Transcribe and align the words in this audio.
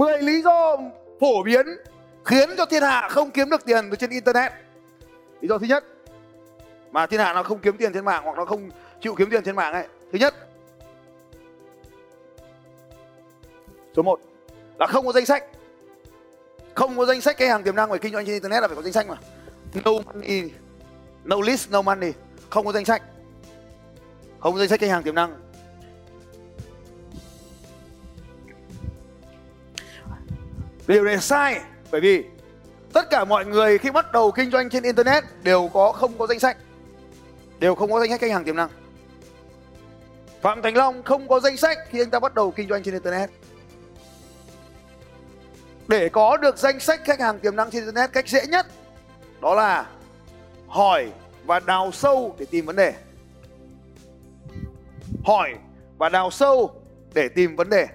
10 0.00 0.22
lý 0.22 0.42
do 0.42 0.78
phổ 1.20 1.42
biến 1.42 1.66
khiến 2.24 2.48
cho 2.56 2.66
thiên 2.66 2.82
hạ 2.82 3.08
không 3.08 3.30
kiếm 3.30 3.50
được 3.50 3.64
tiền 3.64 3.88
từ 3.90 3.96
trên 3.96 4.10
internet. 4.10 4.52
Lý 5.40 5.48
do 5.48 5.58
thứ 5.58 5.66
nhất 5.66 5.84
mà 6.90 7.06
thiên 7.06 7.20
hạ 7.20 7.32
nó 7.32 7.42
không 7.42 7.58
kiếm 7.58 7.76
tiền 7.76 7.92
trên 7.92 8.04
mạng 8.04 8.22
hoặc 8.24 8.36
nó 8.36 8.44
không 8.44 8.70
chịu 9.00 9.14
kiếm 9.14 9.30
tiền 9.30 9.44
trên 9.44 9.56
mạng 9.56 9.72
ấy. 9.72 9.86
Thứ 10.12 10.18
nhất 10.18 10.34
Số 13.96 14.02
1 14.02 14.20
là 14.78 14.86
không 14.86 15.06
có 15.06 15.12
danh 15.12 15.26
sách. 15.26 15.44
Không 16.74 16.96
có 16.96 17.06
danh 17.06 17.20
sách 17.20 17.36
cái 17.38 17.48
hàng 17.48 17.62
tiềm 17.62 17.76
năng 17.76 17.90
về 17.90 17.98
kinh 17.98 18.12
doanh 18.12 18.26
trên 18.26 18.32
internet 18.32 18.62
là 18.62 18.68
phải 18.68 18.76
có 18.76 18.82
danh 18.82 18.92
sách 18.92 19.08
mà. 19.08 19.16
No 19.84 19.92
money, 19.92 20.50
no 21.24 21.36
list, 21.40 21.70
no 21.70 21.82
money. 21.82 22.12
Không 22.50 22.66
có 22.66 22.72
danh 22.72 22.84
sách. 22.84 23.02
Không 24.38 24.52
có 24.52 24.58
danh 24.58 24.68
sách 24.68 24.80
khách 24.80 24.90
hàng 24.90 25.02
tiềm 25.02 25.14
năng 25.14 25.49
Điều 30.90 31.04
này 31.04 31.18
sai, 31.18 31.60
bởi 31.90 32.00
vì 32.00 32.24
tất 32.92 33.10
cả 33.10 33.24
mọi 33.24 33.46
người 33.46 33.78
khi 33.78 33.90
bắt 33.90 34.12
đầu 34.12 34.30
kinh 34.30 34.50
doanh 34.50 34.70
trên 34.70 34.82
internet 34.82 35.24
đều 35.42 35.70
có 35.72 35.92
không 35.92 36.18
có 36.18 36.26
danh 36.26 36.38
sách. 36.38 36.56
Đều 37.58 37.74
không 37.74 37.92
có 37.92 38.00
danh 38.00 38.10
sách 38.10 38.20
khách 38.20 38.30
hàng 38.30 38.44
tiềm 38.44 38.56
năng. 38.56 38.68
Phạm 40.40 40.62
Thành 40.62 40.76
Long 40.76 41.02
không 41.02 41.28
có 41.28 41.40
danh 41.40 41.56
sách 41.56 41.78
khi 41.90 42.00
anh 42.00 42.10
ta 42.10 42.18
bắt 42.18 42.34
đầu 42.34 42.50
kinh 42.50 42.68
doanh 42.68 42.82
trên 42.82 42.94
internet. 42.94 43.30
Để 45.88 46.08
có 46.08 46.36
được 46.36 46.58
danh 46.58 46.80
sách 46.80 47.00
khách 47.04 47.20
hàng 47.20 47.38
tiềm 47.38 47.56
năng 47.56 47.70
trên 47.70 47.82
internet, 47.82 48.12
cách 48.12 48.28
dễ 48.28 48.46
nhất 48.46 48.66
đó 49.40 49.54
là 49.54 49.86
hỏi 50.68 51.12
và 51.44 51.60
đào 51.60 51.90
sâu 51.92 52.36
để 52.38 52.46
tìm 52.50 52.66
vấn 52.66 52.76
đề. 52.76 52.94
Hỏi 55.24 55.54
và 55.98 56.08
đào 56.08 56.30
sâu 56.30 56.70
để 57.14 57.28
tìm 57.28 57.56
vấn 57.56 57.70
đề 57.70 57.86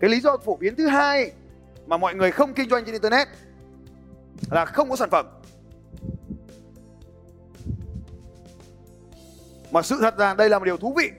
cái 0.00 0.10
lý 0.10 0.20
do 0.20 0.36
phổ 0.36 0.56
biến 0.56 0.76
thứ 0.76 0.86
hai 0.86 1.32
mà 1.86 1.96
mọi 1.96 2.14
người 2.14 2.30
không 2.30 2.54
kinh 2.54 2.68
doanh 2.68 2.84
trên 2.84 2.92
internet 2.92 3.28
là 4.50 4.64
không 4.64 4.90
có 4.90 4.96
sản 4.96 5.10
phẩm. 5.10 5.26
Mà 9.70 9.82
sự 9.82 9.98
thật 10.00 10.18
là 10.18 10.34
đây 10.34 10.48
là 10.48 10.58
một 10.58 10.64
điều 10.64 10.76
thú 10.76 10.94
vị. 10.96 11.10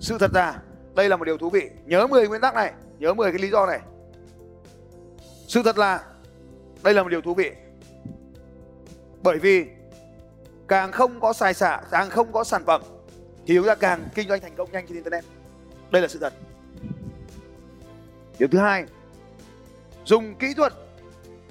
Sự 0.00 0.18
thật 0.18 0.30
là 0.34 0.62
đây 0.94 1.08
là 1.08 1.16
một 1.16 1.24
điều 1.24 1.38
thú 1.38 1.50
vị. 1.50 1.70
Nhớ 1.86 2.06
10 2.06 2.28
nguyên 2.28 2.40
tắc 2.40 2.54
này, 2.54 2.72
nhớ 2.98 3.14
10 3.14 3.32
cái 3.32 3.38
lý 3.38 3.50
do 3.50 3.66
này. 3.66 3.80
Sự 5.48 5.62
thật 5.62 5.78
là, 5.78 6.04
đây 6.82 6.94
là 6.94 7.02
một 7.02 7.08
điều 7.08 7.20
thú 7.20 7.34
vị. 7.34 7.50
Bởi 9.22 9.38
vì 9.38 9.66
càng 10.68 10.92
không 10.92 11.20
có 11.20 11.32
xài 11.32 11.54
xả 11.54 11.82
càng 11.90 12.10
không 12.10 12.32
có 12.32 12.44
sản 12.44 12.64
phẩm, 12.64 12.82
thì 13.46 13.54
chúng 13.54 13.66
ta 13.66 13.74
càng 13.74 14.08
kinh 14.14 14.28
doanh 14.28 14.40
thành 14.40 14.54
công 14.56 14.72
nhanh 14.72 14.86
trên 14.86 14.94
internet. 14.94 15.24
Đây 15.90 16.02
là 16.02 16.08
sự 16.08 16.18
thật. 16.18 16.32
Điều 18.38 18.48
thứ 18.48 18.58
hai, 18.58 18.84
dùng 20.04 20.34
kỹ 20.34 20.54
thuật 20.56 20.72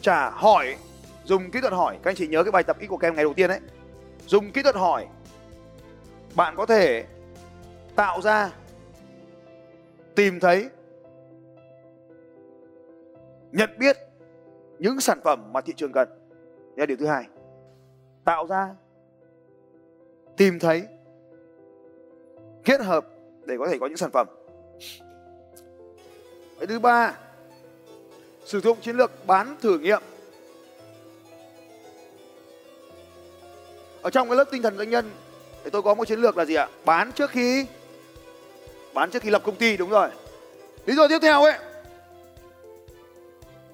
trả 0.02 0.30
hỏi, 0.30 0.76
dùng 1.24 1.52
kỹ 1.52 1.62
thuật 1.62 1.74
hỏi. 1.74 2.00
Các 2.04 2.12
anh 2.12 2.16
chị 2.16 2.28
nhớ 2.28 2.44
cái 2.44 2.52
bài 2.52 2.64
tập 2.64 2.78
ít 2.80 2.88
của 2.88 2.98
kem 2.98 3.16
ngày 3.16 3.24
đầu 3.24 3.34
tiên 3.34 3.50
đấy. 3.50 3.60
Dùng 4.28 4.52
kỹ 4.52 4.64
thuật 4.64 4.76
hỏi, 4.76 5.08
bạn 6.36 6.56
có 6.58 6.66
thể 6.66 7.06
tạo 7.96 8.22
ra, 8.22 8.52
tìm 10.16 10.40
thấy, 10.40 10.70
nhận 13.52 13.70
biết 13.80 13.98
những 14.80 15.00
sản 15.00 15.20
phẩm 15.24 15.54
mà 15.54 15.62
thị 15.62 15.74
trường 15.78 15.92
cần. 15.92 16.10
Đây 16.76 16.78
là 16.78 16.86
điều 16.86 16.98
thứ 16.98 17.06
hai. 17.06 17.24
Tạo 18.24 18.48
ra, 18.48 18.76
tìm 20.38 20.60
thấy, 20.60 20.88
kết 22.66 22.82
hợp 22.82 23.06
để 23.46 23.56
có 23.60 23.68
thể 23.68 23.78
có 23.80 23.88
những 23.88 23.98
sản 23.98 24.12
phẩm 24.14 24.28
cái 26.60 26.68
thứ 26.68 26.80
ba, 26.80 27.14
sử 28.46 28.62
dụng 28.62 28.82
chiến 28.82 28.98
lược 28.98 29.28
bán 29.28 29.56
thử 29.62 29.80
nghiệm. 29.80 30.02
Ở 34.02 34.10
trong 34.10 34.30
cái 34.30 34.38
lớp 34.38 34.46
tinh 34.52 34.62
thần 34.62 34.78
doanh 34.78 34.90
nhân 34.90 35.12
thì 35.64 35.70
tôi 35.70 35.82
có 35.82 35.94
một 35.94 36.08
chiến 36.08 36.20
lược 36.20 36.38
là 36.38 36.46
gì 36.46 36.56
ạ? 36.56 36.68
Bán 36.86 37.12
trước 37.12 37.30
khi, 37.30 37.66
bán 38.94 39.12
trước 39.12 39.24
khi 39.24 39.30
lập 39.30 39.42
công 39.46 39.56
ty, 39.56 39.78
đúng 39.78 39.90
rồi. 39.90 40.10
Lý 40.86 40.96
do 40.96 41.08
tiếp 41.08 41.20
theo 41.22 41.44
ấy, 41.44 41.58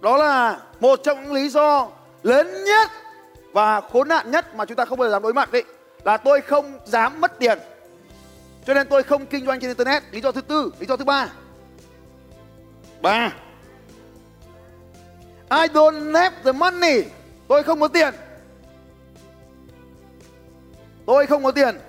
đó 0.02 0.18
là 0.18 0.60
một 0.80 1.00
trong 1.04 1.24
những 1.24 1.34
lý 1.34 1.50
do 1.50 1.90
lớn 2.24 2.64
nhất 2.64 2.90
và 3.52 3.82
khốn 3.82 4.08
nạn 4.08 4.32
nhất 4.32 4.56
mà 4.56 4.66
chúng 4.66 4.76
ta 4.76 4.86
không 4.86 5.00
bao 5.00 5.08
giờ 5.08 5.12
dám 5.12 5.22
đối 5.22 5.34
mặt 5.34 5.52
đấy 5.52 5.64
là 6.04 6.18
tôi 6.18 6.42
không 6.42 6.80
dám 6.86 7.22
mất 7.22 7.40
tiền. 7.40 7.60
Cho 8.66 8.74
nên 8.74 8.88
tôi 8.88 9.04
không 9.04 9.26
kinh 9.26 9.46
doanh 9.46 9.60
trên 9.60 9.70
internet. 9.70 10.04
Lý 10.12 10.22
do 10.22 10.32
thứ 10.32 10.42
tư, 10.42 10.72
lý 10.80 10.86
do 10.86 10.98
thứ 10.98 11.06
ba 11.06 11.30
Ba. 13.02 13.34
I 15.52 15.68
don't 15.68 16.14
have 16.14 16.36
the 16.44 16.52
money? 16.52 17.04
Tôi 17.48 17.64
không 17.64 17.80
có 17.80 17.88
tiền. 17.88 18.14
Tôi 21.06 21.28
không 21.28 21.44
có 21.44 21.52
tiền. 21.52 21.80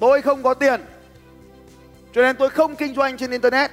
Tôi 0.00 0.22
không 0.22 0.42
có 0.42 0.54
tiền. 0.54 0.80
Cho 2.12 2.22
nên 2.22 2.36
tôi 2.36 2.50
không 2.50 2.76
kinh 2.76 2.94
doanh 2.94 3.16
trên 3.16 3.30
Internet. 3.30 3.70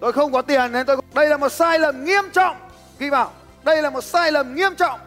Tôi 0.00 0.12
không 0.12 0.32
có 0.32 0.42
tiền 0.42 0.72
nên 0.72 0.86
tôi 0.86 0.96
Đây 1.14 1.28
là 1.28 1.36
một 1.36 1.48
sai 1.48 1.78
lầm 1.78 2.04
nghiêm 2.04 2.24
trọng. 2.32 2.56
Ghi 2.98 3.10
vào 3.10 3.32
Đây 3.64 3.82
là 3.82 3.90
một 3.90 4.04
sai 4.04 4.32
lầm 4.32 4.54
nghiêm 4.54 4.74
trọng. 4.74 5.00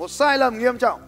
Một 0.00 0.10
sai 0.10 0.38
lầm 0.38 0.58
nghiêm 0.58 0.78
trọng. 0.78 1.00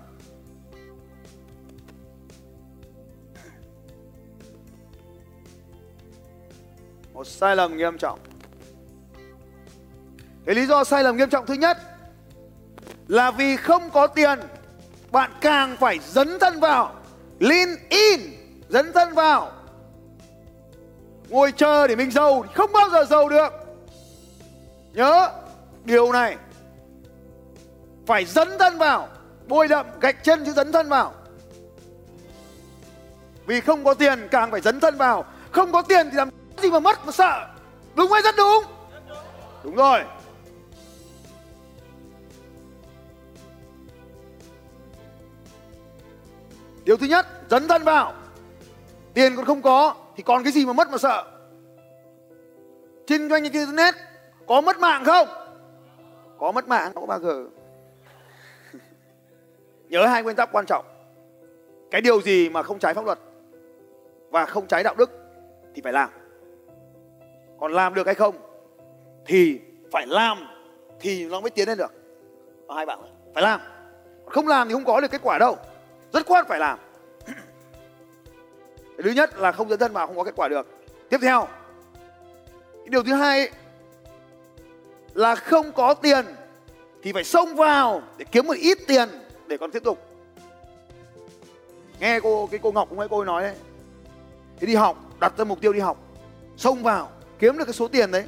Một 7.13 7.27
sai 7.27 7.57
lầm 7.57 7.77
nghiêm 7.77 7.99
trọng. 7.99 8.19
Cái 10.47 10.55
lý 10.55 10.67
do 10.67 10.85
sai 10.85 11.05
lầm 11.05 11.17
nghiêm 11.17 11.31
trọng 11.31 11.47
thứ 11.47 11.55
nhất 11.55 11.79
là 13.09 13.31
vì 13.31 13.57
không 13.57 13.91
có 13.91 14.07
tiền, 14.07 14.39
bạn 15.11 15.31
càng 15.41 15.77
phải 15.81 15.99
dấn 15.99 16.39
thân 16.41 16.61
vào, 16.61 16.95
lean 17.39 17.69
in, 17.91 18.21
dấn 18.69 18.93
thân 18.93 19.15
vào. 19.15 19.53
Ngồi 21.29 21.53
chờ 21.53 21.87
để 21.87 21.97
mình 21.97 22.11
giàu 22.11 22.45
không 22.55 22.73
bao 22.73 22.91
giờ 22.91 23.05
giàu 23.05 23.29
được. 23.29 23.53
Nhớ 24.93 25.31
điều 25.85 26.13
này 26.13 26.37
phải 28.07 28.25
dấn 28.25 28.49
thân 28.59 28.79
vào, 28.79 29.09
bôi 29.47 29.69
đậm 29.69 29.87
gạch 30.01 30.25
chân 30.25 30.45
chứ 30.45 30.53
dấn 30.53 30.73
thân 30.73 30.89
vào. 30.89 31.15
Vì 33.47 33.61
không 33.61 33.85
có 33.85 33.95
tiền 33.95 34.29
càng 34.31 34.51
phải 34.51 34.61
dấn 34.61 34.81
thân 34.81 34.97
vào, 34.97 35.25
không 35.51 35.73
có 35.73 35.83
tiền 35.83 36.11
thì 36.11 36.17
làm 36.17 36.31
gì 36.63 36.71
mà 36.71 36.81
mất, 36.81 37.07
mà 37.07 37.13
sợ. 37.13 37.49
Đúng 37.95 38.13
hay 38.13 38.23
rất 38.23 38.35
đúng? 38.37 38.65
Đúng 39.65 39.75
rồi. 39.75 40.01
Điều 46.85 46.97
thứ 46.97 47.07
nhất, 47.07 47.27
dấn 47.51 47.69
thân 47.69 47.83
vào. 47.83 48.15
Tiền 49.15 49.37
còn 49.37 49.45
không 49.45 49.63
có 49.63 49.95
thì 50.17 50.23
còn 50.23 50.43
cái 50.43 50.53
gì 50.53 50.67
mà 50.67 50.73
mất 50.73 50.91
mà 50.91 50.99
sợ? 50.99 51.25
Kinh 53.07 53.29
doanh 53.29 53.43
như 53.43 53.51
internet 53.53 53.95
có 54.47 54.61
mất 54.61 54.79
mạng 54.79 55.05
không? 55.05 55.29
Có 56.39 56.53
mất 56.53 56.69
mạng, 56.69 56.93
có 56.95 57.07
bao 57.07 57.21
giờ 57.21 57.45
nhớ 59.93 60.07
hai 60.07 60.23
nguyên 60.23 60.37
tắc 60.37 60.49
quan 60.53 60.67
trọng. 60.67 60.85
Cái 61.91 62.01
điều 62.01 62.23
gì 62.23 62.49
mà 62.49 62.63
không 62.63 62.79
trái 62.79 62.95
pháp 62.95 63.05
luật 63.05 63.19
và 64.31 64.47
không 64.47 64.67
trái 64.67 64.83
đạo 64.83 64.95
đức 64.99 65.11
thì 65.75 65.83
phải 65.83 65.93
làm. 65.93 66.11
Còn 67.61 67.73
làm 67.73 67.95
được 67.95 68.07
hay 68.07 68.15
không 68.15 68.35
thì 69.27 69.61
phải 69.93 70.07
làm 70.07 70.39
thì 71.01 71.29
nó 71.29 71.41
mới 71.41 71.51
tiến 71.51 71.69
lên 71.69 71.79
được. 71.79 71.93
Đó, 72.69 72.75
hai 72.75 72.87
bạn 72.87 72.99
phải 73.35 73.43
làm. 73.43 73.61
Không 74.27 74.49
làm 74.49 74.69
thì 74.69 74.75
không 74.75 74.85
có 74.85 75.01
được 75.01 75.11
kết 75.11 75.21
quả 75.23 75.39
đâu. 75.39 75.57
Rất 76.13 76.27
khoát 76.27 76.49
phải 76.49 76.59
làm. 76.59 76.79
Thứ 79.05 79.11
nhất 79.11 79.39
là 79.39 79.53
không 79.53 79.69
dẫn 79.69 79.79
thân 79.79 79.93
vào 79.93 80.07
không 80.07 80.17
có 80.17 80.25
kết 80.25 80.37
quả 80.37 80.49
được. 80.49 80.67
Tiếp 81.09 81.19
theo 81.23 81.49
điều 82.85 83.03
thứ 83.03 83.15
hai 83.15 83.51
là 85.15 85.35
không 85.35 85.73
có 85.73 85.95
tiền 85.95 86.25
thì 87.03 87.13
phải 87.13 87.25
xông 87.25 87.55
vào 87.55 88.03
để 88.17 88.25
kiếm 88.33 88.47
một 88.47 88.57
ít 88.57 88.79
tiền 88.87 89.09
để 89.53 89.59
còn 89.59 89.71
tiếp 89.71 89.85
tục. 89.85 89.99
Nghe 92.01 92.21
cô, 92.21 92.47
cái 92.47 92.61
cô 92.63 92.73
ngọc 92.73 92.89
cũng 92.91 92.99
ấy 92.99 93.09
cô 93.09 93.19
ấy 93.19 93.27
nói 93.27 93.43
đấy. 93.43 93.55
Thì 94.61 94.67
đi 94.67 94.75
học, 94.75 95.21
đặt 95.21 95.39
ra 95.39 95.45
mục 95.45 95.61
tiêu 95.61 95.73
đi 95.73 95.81
học. 95.81 95.99
Xông 96.57 96.83
vào, 96.83 97.11
kiếm 97.39 97.59
được 97.59 97.65
cái 97.65 97.75
số 97.75 97.89
tiền 97.89 98.11
đấy, 98.11 98.25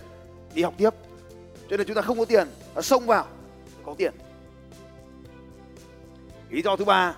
đi 0.54 0.62
học 0.62 0.74
tiếp. 0.78 0.90
Cho 1.70 1.76
nên 1.76 1.86
chúng 1.86 1.96
ta 1.96 2.02
không 2.02 2.18
có 2.18 2.24
tiền, 2.24 2.48
là 2.74 2.82
xông 2.82 3.06
vào, 3.06 3.26
có 3.84 3.94
tiền. 3.98 4.12
Lý 6.50 6.62
do 6.62 6.76
thứ 6.76 6.84
ba, 6.84 7.16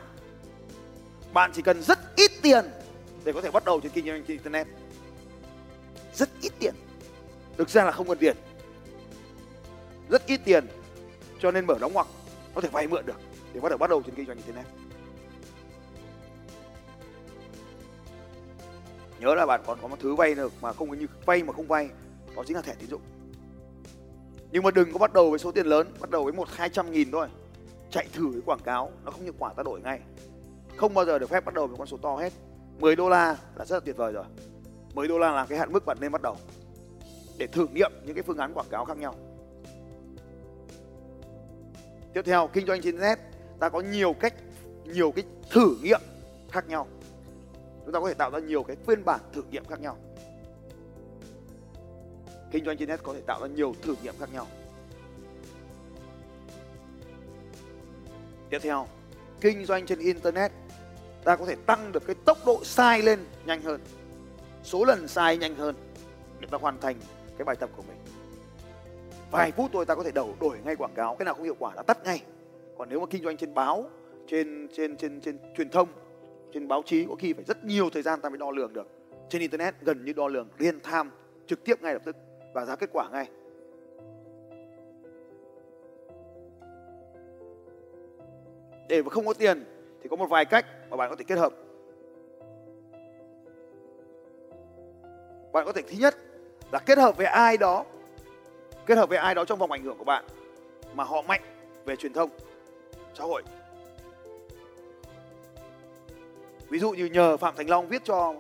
bạn 1.33 1.51
chỉ 1.55 1.63
cần 1.63 1.83
rất 1.83 1.99
ít 2.17 2.31
tiền 2.43 2.65
để 3.25 3.33
có 3.33 3.41
thể 3.41 3.51
bắt 3.51 3.65
đầu 3.65 3.81
trên 3.81 3.93
kinh 3.93 4.07
doanh 4.07 4.23
trên 4.23 4.37
internet. 4.37 4.67
Rất 6.15 6.29
ít 6.43 6.53
tiền. 6.59 6.75
Thực 7.57 7.69
ra 7.69 7.85
là 7.85 7.93
không 7.93 8.09
cần 8.09 8.19
tiền. 8.19 8.37
Rất 10.09 10.27
ít 10.27 10.41
tiền, 10.45 10.67
cho 11.41 11.51
nên 11.51 11.67
mở 11.67 11.79
đóng 11.81 11.93
ngoặc, 11.93 12.07
có 12.55 12.61
thể 12.61 12.69
vay 12.69 12.87
mượn 12.87 13.07
được 13.07 13.26
để 13.57 13.61
bắt 13.61 13.69
đầu 13.69 13.79
bắt 13.79 13.91
đầu 13.91 14.03
trên 14.03 14.15
kinh 14.15 14.27
doanh 14.27 14.37
internet 14.37 14.67
nhớ 19.21 19.35
là 19.35 19.47
bạn 19.47 19.61
còn 19.67 19.79
có 19.83 19.89
một 19.89 19.97
thứ 20.01 20.15
vay 20.15 20.35
được 20.35 20.53
mà 20.61 20.73
không 20.73 20.91
có 20.91 20.97
như 20.97 21.07
vay 21.27 21.43
mà 21.43 21.53
không 21.53 21.67
vay, 21.67 21.89
đó 22.37 22.43
chính 22.47 22.57
là 22.57 22.63
thẻ 22.63 22.75
tín 22.79 22.91
dụng. 22.91 23.01
Nhưng 24.51 24.63
mà 24.63 24.71
đừng 24.71 24.93
có 24.93 24.99
bắt 24.99 25.13
đầu 25.13 25.31
với 25.31 25.39
số 25.39 25.53
tiền 25.53 25.67
lớn, 25.67 25.95
bắt 26.01 26.11
đầu 26.11 26.25
với 26.25 26.33
một 26.33 26.49
hai 26.49 26.69
trăm 26.69 26.93
nghìn 26.93 27.11
thôi. 27.11 27.29
Chạy 27.91 28.07
thử 28.13 28.29
cái 28.33 28.41
quảng 28.47 28.59
cáo, 28.65 28.93
nó 29.05 29.11
không 29.11 29.23
hiệu 29.23 29.33
quả 29.39 29.53
ta 29.53 29.63
đổi 29.63 29.81
ngay. 29.81 30.01
Không 30.77 30.95
bao 30.95 31.05
giờ 31.05 31.19
được 31.19 31.31
phép 31.31 31.45
bắt 31.45 31.55
đầu 31.55 31.67
với 31.67 31.77
con 31.79 31.87
số 31.87 31.97
to 31.97 32.17
hết. 32.17 32.33
10 32.79 32.97
đô 32.97 33.09
la 33.09 33.37
là 33.57 33.65
rất 33.65 33.77
là 33.77 33.81
tuyệt 33.81 33.97
vời 33.97 34.13
rồi. 34.13 34.25
10 34.95 35.09
đô 35.09 35.19
la 35.19 35.33
là 35.33 35.47
cái 35.49 35.59
hạn 35.59 35.73
mức 35.73 35.87
bạn 35.87 35.97
nên 36.01 36.13
bắt 36.13 36.23
đầu 36.23 36.37
để 37.39 37.47
thử 37.47 37.67
nghiệm 37.67 37.93
những 38.05 38.15
cái 38.15 38.23
phương 38.23 38.39
án 38.39 38.55
quảng 38.55 38.69
cáo 38.71 38.85
khác 38.85 38.99
nhau. 38.99 39.15
Tiếp 42.15 42.23
theo, 42.25 42.49
kinh 42.53 42.67
doanh 42.67 42.83
trên 42.83 42.95
internet 42.95 43.36
ta 43.61 43.69
có 43.69 43.81
nhiều 43.81 44.13
cách, 44.13 44.35
nhiều 44.85 45.13
cái 45.13 45.25
thử 45.51 45.77
nghiệm 45.83 46.01
khác 46.51 46.69
nhau. 46.69 46.87
Chúng 47.85 47.93
ta 47.93 48.01
có 48.01 48.09
thể 48.09 48.15
tạo 48.15 48.31
ra 48.31 48.39
nhiều 48.39 48.63
cái 48.63 48.77
phiên 48.87 49.05
bản 49.05 49.21
thử 49.33 49.43
nghiệm 49.51 49.65
khác 49.65 49.81
nhau. 49.81 49.97
Kinh 52.51 52.65
doanh 52.65 52.77
trên 52.77 52.89
net 52.89 53.01
có 53.03 53.15
thể 53.15 53.21
tạo 53.27 53.41
ra 53.41 53.47
nhiều 53.47 53.75
thử 53.83 53.95
nghiệm 54.03 54.15
khác 54.21 54.29
nhau. 54.33 54.47
Tiếp 58.51 58.59
theo, 58.63 58.87
kinh 59.41 59.65
doanh 59.65 59.87
trên 59.87 59.99
internet, 59.99 60.53
ta 61.25 61.37
có 61.37 61.47
thể 61.47 61.57
tăng 61.67 61.93
được 61.93 62.07
cái 62.07 62.17
tốc 62.25 62.39
độ 62.47 62.65
sai 62.65 63.03
lên 63.03 63.25
nhanh 63.47 63.63
hơn. 63.63 63.81
Số 64.65 64.85
lần 64.85 65.09
sai 65.09 65.37
nhanh 65.37 65.55
hơn 65.55 65.75
để 66.41 66.49
ta 66.51 66.59
hoàn 66.59 66.81
thành 66.81 66.97
cái 67.39 67.45
bài 67.45 67.57
tập 67.57 67.71
của 67.77 67.83
mình. 67.83 67.97
Vài 69.31 69.53
phút 69.53 69.71
thôi 69.73 69.85
ta 69.87 69.95
có 69.95 70.05
thể 70.05 70.11
đầu 70.11 70.35
đổi 70.41 70.59
ngay 70.65 70.77
quảng 70.77 70.95
cáo. 70.95 71.17
Cái 71.17 71.25
nào 71.25 71.35
không 71.35 71.45
hiệu 71.45 71.57
quả 71.59 71.75
là 71.75 71.83
tắt 71.83 71.99
ngay 72.05 72.23
còn 72.79 72.89
nếu 72.89 73.01
mà 73.01 73.07
kinh 73.11 73.25
doanh 73.25 73.37
trên 73.37 73.55
báo, 73.55 73.91
trên 74.27 74.69
trên 74.73 74.97
trên 74.97 75.21
trên 75.21 75.39
truyền 75.57 75.69
thông, 75.69 75.89
trên 76.53 76.69
báo 76.69 76.83
chí, 76.87 77.07
có 77.09 77.15
khi 77.15 77.33
phải 77.33 77.45
rất 77.45 77.65
nhiều 77.65 77.91
thời 77.91 78.03
gian 78.03 78.21
ta 78.21 78.29
mới 78.29 78.39
đo 78.39 78.51
lường 78.51 78.73
được. 78.73 78.89
Trên 79.29 79.41
internet 79.41 79.75
gần 79.81 80.05
như 80.05 80.13
đo 80.13 80.29
lường, 80.29 80.49
real 80.59 80.77
time, 80.79 81.11
trực 81.47 81.65
tiếp 81.65 81.83
ngay 81.83 81.93
lập 81.93 82.03
tức 82.05 82.17
và 82.55 82.65
ra 82.65 82.77
kết 82.77 82.91
quả 82.93 83.09
ngay. 83.13 83.29
Để 88.89 89.03
mà 89.03 89.11
không 89.11 89.27
có 89.27 89.35
tiền 89.35 89.65
thì 90.03 90.09
có 90.09 90.17
một 90.17 90.27
vài 90.27 90.45
cách 90.45 90.67
mà 90.91 90.97
bạn 90.97 91.11
có 91.11 91.17
thể 91.17 91.25
kết 91.25 91.39
hợp. 91.39 91.53
Bạn 95.53 95.65
có 95.67 95.73
thể, 95.73 95.83
thứ 95.83 95.97
nhất 96.01 96.15
là 96.73 96.79
kết 96.79 96.99
hợp 96.99 97.17
với 97.17 97.27
ai 97.27 97.57
đó, 97.57 97.85
kết 98.87 98.99
hợp 98.99 99.09
với 99.09 99.19
ai 99.19 99.35
đó 99.35 99.45
trong 99.45 99.59
vòng 99.59 99.73
ảnh 99.73 99.83
hưởng 99.83 99.99
của 99.99 100.05
bạn 100.05 100.25
mà 100.95 101.05
họ 101.05 101.23
mạnh 101.23 101.41
về 101.85 101.97
truyền 101.97 102.13
thông 102.13 102.31
xã 103.19 103.25
hội. 103.25 103.43
Ví 106.69 106.79
dụ 106.79 106.91
như 106.91 107.07
nhờ 107.07 107.37
phạm 107.37 107.57
thành 107.57 107.71
long 107.71 107.89
viết 107.89 108.05
cho 108.05 108.35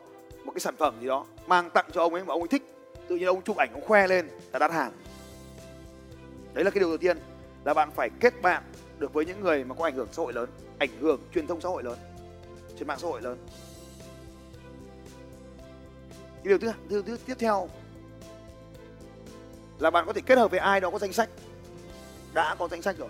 một 0.44 0.52
cái 0.52 0.60
sản 0.60 0.76
phẩm 0.76 0.94
gì 1.00 1.06
đó 1.06 1.26
mang 1.46 1.70
tặng 1.70 1.86
cho 1.92 2.00
ông 2.00 2.14
ấy 2.14 2.24
mà 2.24 2.34
ông 2.34 2.42
ấy 2.42 2.48
thích 2.48 2.62
tự 3.08 3.16
nhiên 3.16 3.26
ông 3.26 3.42
chụp 3.42 3.56
ảnh 3.56 3.72
ông 3.72 3.84
khoe 3.84 4.06
lên 4.06 4.28
là 4.52 4.58
đặt 4.58 4.72
hàng. 4.72 4.92
Đấy 6.54 6.64
là 6.64 6.70
cái 6.70 6.80
điều 6.80 6.88
đầu 6.88 6.98
tiên 6.98 7.18
là 7.64 7.74
bạn 7.74 7.90
phải 7.96 8.10
kết 8.20 8.42
bạn 8.42 8.62
được 8.98 9.12
với 9.12 9.26
những 9.26 9.40
người 9.40 9.64
mà 9.64 9.74
có 9.74 9.84
ảnh 9.84 9.94
hưởng 9.94 10.08
xã 10.12 10.22
hội 10.22 10.32
lớn 10.32 10.50
ảnh 10.78 10.90
hưởng 11.00 11.20
truyền 11.34 11.46
thông 11.46 11.60
xã 11.60 11.68
hội 11.68 11.82
lớn 11.82 11.98
trên 12.78 12.88
mạng 12.88 12.98
xã 12.98 13.08
hội 13.08 13.22
lớn. 13.22 13.38
Cái 16.44 16.58
điều 16.58 16.58
thứ, 16.58 16.72
thứ, 16.90 17.02
thứ 17.06 17.18
tiếp 17.26 17.34
theo 17.38 17.68
là 19.78 19.90
bạn 19.90 20.06
có 20.06 20.12
thể 20.12 20.20
kết 20.26 20.38
hợp 20.38 20.50
với 20.50 20.60
ai 20.60 20.80
đó 20.80 20.90
có 20.90 20.98
danh 20.98 21.12
sách. 21.12 21.28
Đã 22.34 22.54
có 22.58 22.68
danh 22.68 22.82
sách 22.82 22.96
rồi 22.98 23.08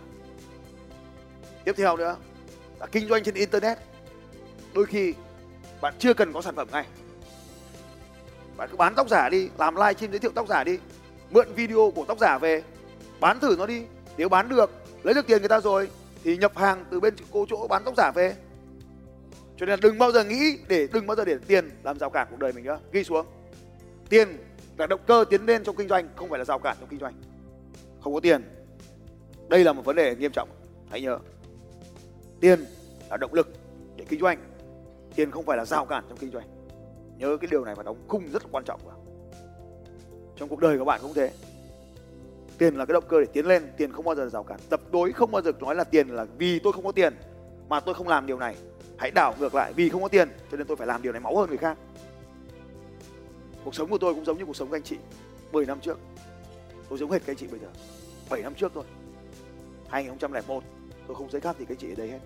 tiếp 1.67 1.75
theo 1.77 1.97
nữa, 1.97 2.17
là 2.81 2.87
kinh 2.87 3.09
doanh 3.09 3.23
trên 3.23 3.35
internet. 3.35 3.79
Đôi 4.75 4.87
khi 4.87 5.15
bạn 5.81 5.95
chưa 5.99 6.15
cần 6.15 6.33
có 6.33 6.43
sản 6.43 6.57
phẩm 6.57 6.69
ngay. 6.73 6.87
Bạn 8.57 8.69
cứ 8.71 8.77
bán 8.77 8.95
tóc 8.95 9.09
giả 9.09 9.29
đi, 9.29 9.49
làm 9.59 9.75
live 9.75 9.93
stream 9.95 10.11
giới 10.13 10.19
thiệu 10.19 10.31
tóc 10.35 10.49
giả 10.49 10.65
đi, 10.65 10.79
mượn 11.31 11.53
video 11.55 11.93
của 11.95 12.05
tóc 12.05 12.19
giả 12.19 12.39
về, 12.39 12.63
bán 13.21 13.41
thử 13.41 13.57
nó 13.59 13.67
đi. 13.67 13.83
Nếu 14.17 14.29
bán 14.29 14.49
được, 14.49 14.71
lấy 15.03 15.15
được 15.15 15.27
tiền 15.27 15.39
người 15.39 15.49
ta 15.49 15.61
rồi, 15.61 15.91
thì 16.25 16.37
nhập 16.37 16.57
hàng 16.57 16.85
từ 16.91 17.01
bên 17.01 17.15
cô 17.31 17.47
chỗ 17.49 17.67
bán 17.67 17.83
tóc 17.85 17.95
giả 17.97 18.11
về. 18.15 18.35
Cho 19.57 19.67
nên 19.67 19.69
là 19.69 19.77
đừng 19.83 19.99
bao 19.99 20.13
giờ 20.13 20.25
nghĩ 20.25 20.59
để, 20.69 20.89
đừng 20.93 21.07
bao 21.07 21.17
giờ 21.17 21.25
để 21.25 21.37
tiền 21.47 21.71
làm 21.83 21.99
rào 21.99 22.11
cản 22.11 22.27
cuộc 22.31 22.39
đời 22.39 22.53
mình 22.53 22.65
nữa. 22.65 22.79
Ghi 22.93 23.05
xuống. 23.05 23.27
Tiền 24.09 24.29
là 24.77 24.87
động 24.87 25.01
cơ 25.07 25.25
tiến 25.31 25.47
lên 25.47 25.65
trong 25.65 25.77
kinh 25.77 25.89
doanh, 25.89 26.09
không 26.17 26.29
phải 26.31 26.39
là 26.39 26.45
rào 26.45 26.59
cản 26.59 26.77
trong 26.81 26.89
kinh 26.89 27.01
doanh. 27.01 27.15
Không 28.01 28.15
có 28.15 28.21
tiền. 28.21 28.43
Đây 29.49 29.65
là 29.65 29.73
một 29.73 29.85
vấn 29.85 29.97
đề 29.97 30.17
nghiêm 30.17 30.33
trọng, 30.33 30.49
hãy 30.91 31.01
nhớ 31.01 31.19
tiền 32.41 32.65
là 33.11 33.17
động 33.17 33.35
lực 33.35 33.49
để 33.97 34.05
kinh 34.09 34.21
doanh. 34.21 34.39
Tiền 35.15 35.31
không 35.31 35.45
phải 35.45 35.57
là 35.57 35.65
rào 35.65 35.87
cản 35.87 36.05
trong 36.09 36.19
kinh 36.19 36.31
doanh. 36.31 36.49
Nhớ 37.19 37.37
cái 37.41 37.49
điều 37.51 37.65
này 37.65 37.75
và 37.75 37.83
đóng 37.83 37.97
khung 38.09 38.33
rất 38.33 38.43
là 38.43 38.49
quan 38.53 38.65
trọng 38.65 38.81
vào 38.85 38.97
trong 40.37 40.49
cuộc 40.49 40.61
đời 40.61 40.79
của 40.79 40.85
bạn 40.85 41.01
cũng 41.03 41.15
thế. 41.15 41.31
Tiền 42.59 42.75
là 42.77 42.85
cái 42.85 42.93
động 42.93 43.05
cơ 43.09 43.21
để 43.21 43.27
tiến 43.33 43.47
lên, 43.47 43.73
tiền 43.77 43.93
không 43.93 44.05
bao 44.05 44.15
giờ 44.15 44.25
là 44.25 44.31
rào 44.31 44.43
cản. 44.43 44.61
Tập 44.69 44.81
đối 44.93 45.13
không 45.13 45.31
bao 45.31 45.43
giờ 45.43 45.53
nói 45.61 45.75
là 45.75 45.85
tiền 45.85 46.09
là 46.09 46.27
vì 46.39 46.59
tôi 46.59 46.73
không 46.73 46.85
có 46.85 46.93
tiền 46.93 47.15
mà 47.69 47.81
tôi 47.81 47.95
không 47.95 48.09
làm 48.09 48.27
điều 48.27 48.39
này. 48.39 48.57
Hãy 48.99 49.11
đảo 49.11 49.35
ngược 49.39 49.55
lại, 49.55 49.73
vì 49.73 49.89
không 49.89 50.03
có 50.03 50.09
tiền 50.09 50.29
cho 50.51 50.57
nên 50.57 50.67
tôi 50.67 50.77
phải 50.77 50.87
làm 50.87 51.03
điều 51.03 51.13
này 51.13 51.21
máu 51.21 51.37
hơn 51.37 51.49
người 51.49 51.59
khác. 51.59 51.79
Cuộc 53.65 53.75
sống 53.75 53.91
của 53.91 53.99
tôi 53.99 54.15
cũng 54.15 54.25
giống 54.25 54.39
như 54.39 54.45
cuộc 54.45 54.57
sống 54.57 54.69
của 54.69 54.77
anh 54.77 54.83
chị 54.83 54.97
10 55.53 55.67
năm 55.67 55.81
trước. 55.81 55.99
Tôi 56.89 56.99
giống 56.99 57.11
hết 57.11 57.19
các 57.19 57.33
anh 57.33 57.37
chị 57.37 57.47
bây 57.47 57.61
giờ 57.61 57.69
7 58.31 58.43
năm 58.43 58.55
trước 58.55 58.73
thôi. 58.75 58.85
2001 59.89 60.65
tôi 61.07 61.17
không 61.17 61.31
giấy 61.31 61.41
khác 61.41 61.57
thì 61.59 61.65
các 61.65 61.79
chị 61.79 61.93
ở 61.93 61.95
đây 61.97 62.09
hết. 62.09 62.21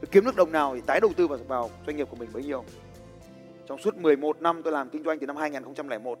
Tôi 0.00 0.08
kiếm 0.10 0.24
được 0.24 0.36
đồng 0.36 0.52
nào 0.52 0.74
thì 0.74 0.80
tái 0.86 1.00
đầu 1.00 1.10
tư 1.16 1.26
vào, 1.26 1.38
vào 1.48 1.70
doanh 1.86 1.96
nghiệp 1.96 2.08
của 2.10 2.16
mình 2.16 2.28
bấy 2.32 2.44
nhiêu. 2.44 2.64
Trong 3.66 3.78
suốt 3.78 3.96
11 3.96 4.42
năm 4.42 4.62
tôi 4.62 4.72
làm 4.72 4.90
kinh 4.90 5.04
doanh 5.04 5.18
từ 5.18 5.26
năm 5.26 5.36
2001 5.36 6.18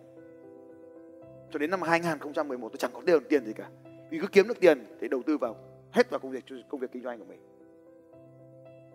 cho 1.52 1.58
đến 1.58 1.70
năm 1.70 1.82
2011 1.82 2.68
tôi 2.68 2.78
chẳng 2.78 2.90
có 2.94 3.02
tiền 3.06 3.22
tiền 3.28 3.44
gì 3.44 3.52
cả. 3.52 3.68
Vì 4.10 4.18
cứ 4.18 4.26
kiếm 4.32 4.48
được 4.48 4.60
tiền 4.60 4.96
thì 5.00 5.08
đầu 5.08 5.22
tư 5.26 5.38
vào 5.38 5.56
hết 5.90 6.10
vào 6.10 6.20
công 6.20 6.30
việc 6.30 6.44
công 6.68 6.80
việc 6.80 6.92
kinh 6.92 7.02
doanh 7.02 7.18
của 7.18 7.24
mình. 7.24 7.40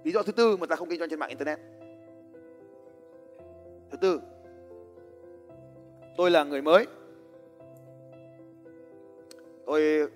Lý 0.04 0.12
do 0.12 0.24
thứ 0.24 0.32
tư 0.32 0.58
mà 0.58 0.66
ta 0.66 0.75
không 0.75 0.90
kinh 0.90 1.00
doanh 1.00 1.10
trên 1.10 1.20
mạng 1.20 1.30
internet. 1.30 1.60
Thứ 3.92 3.98
tư 4.02 4.22
tôi 6.18 6.32
là 6.32 6.44
người 6.44 6.62
mới. 6.62 6.86
Tôi 9.66 10.10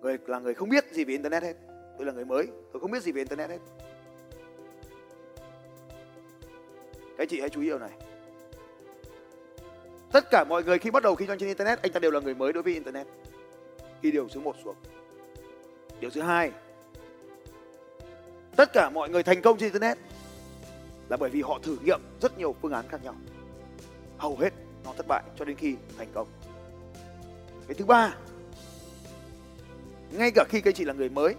người 0.00 0.18
là 0.26 0.38
người 0.38 0.54
không 0.54 0.68
biết 0.68 0.84
gì 0.92 1.04
về 1.04 1.12
internet 1.12 1.42
hết 1.42 1.69
tôi 2.00 2.06
là 2.06 2.12
người 2.12 2.24
mới, 2.24 2.48
tôi 2.72 2.80
không 2.80 2.90
biết 2.90 3.02
gì 3.02 3.12
về 3.12 3.20
internet 3.20 3.50
hết. 3.50 3.58
Các 7.18 7.28
chị 7.30 7.40
hãy 7.40 7.48
chú 7.48 7.60
ý 7.60 7.66
điều 7.66 7.78
này. 7.78 7.90
Tất 10.12 10.30
cả 10.30 10.44
mọi 10.48 10.64
người 10.64 10.78
khi 10.78 10.90
bắt 10.90 11.02
đầu 11.02 11.16
kinh 11.16 11.28
doanh 11.28 11.38
trên 11.38 11.48
internet, 11.48 11.82
anh 11.82 11.92
ta 11.92 12.00
đều 12.00 12.10
là 12.10 12.20
người 12.20 12.34
mới 12.34 12.52
đối 12.52 12.62
với 12.62 12.72
internet. 12.72 13.06
Khi 14.02 14.10
điều 14.10 14.28
số 14.28 14.40
1 14.40 14.56
xuống. 14.64 14.76
Điều 16.00 16.10
thứ 16.10 16.20
hai. 16.20 16.52
Tất 18.56 18.72
cả 18.72 18.90
mọi 18.90 19.10
người 19.10 19.22
thành 19.22 19.42
công 19.42 19.58
trên 19.58 19.72
internet 19.72 19.98
là 21.08 21.16
bởi 21.16 21.30
vì 21.30 21.42
họ 21.42 21.58
thử 21.62 21.76
nghiệm 21.82 22.00
rất 22.20 22.38
nhiều 22.38 22.54
phương 22.62 22.72
án 22.72 22.88
khác 22.88 23.04
nhau. 23.04 23.14
Hầu 24.18 24.36
hết 24.36 24.52
nó 24.84 24.92
thất 24.96 25.06
bại 25.08 25.22
cho 25.38 25.44
đến 25.44 25.56
khi 25.56 25.76
thành 25.98 26.08
công. 26.14 26.28
Cái 27.66 27.74
thứ 27.74 27.84
ba. 27.84 28.14
Ngay 30.10 30.30
cả 30.34 30.44
khi 30.48 30.60
các 30.60 30.74
chị 30.74 30.84
là 30.84 30.92
người 30.92 31.08
mới 31.08 31.34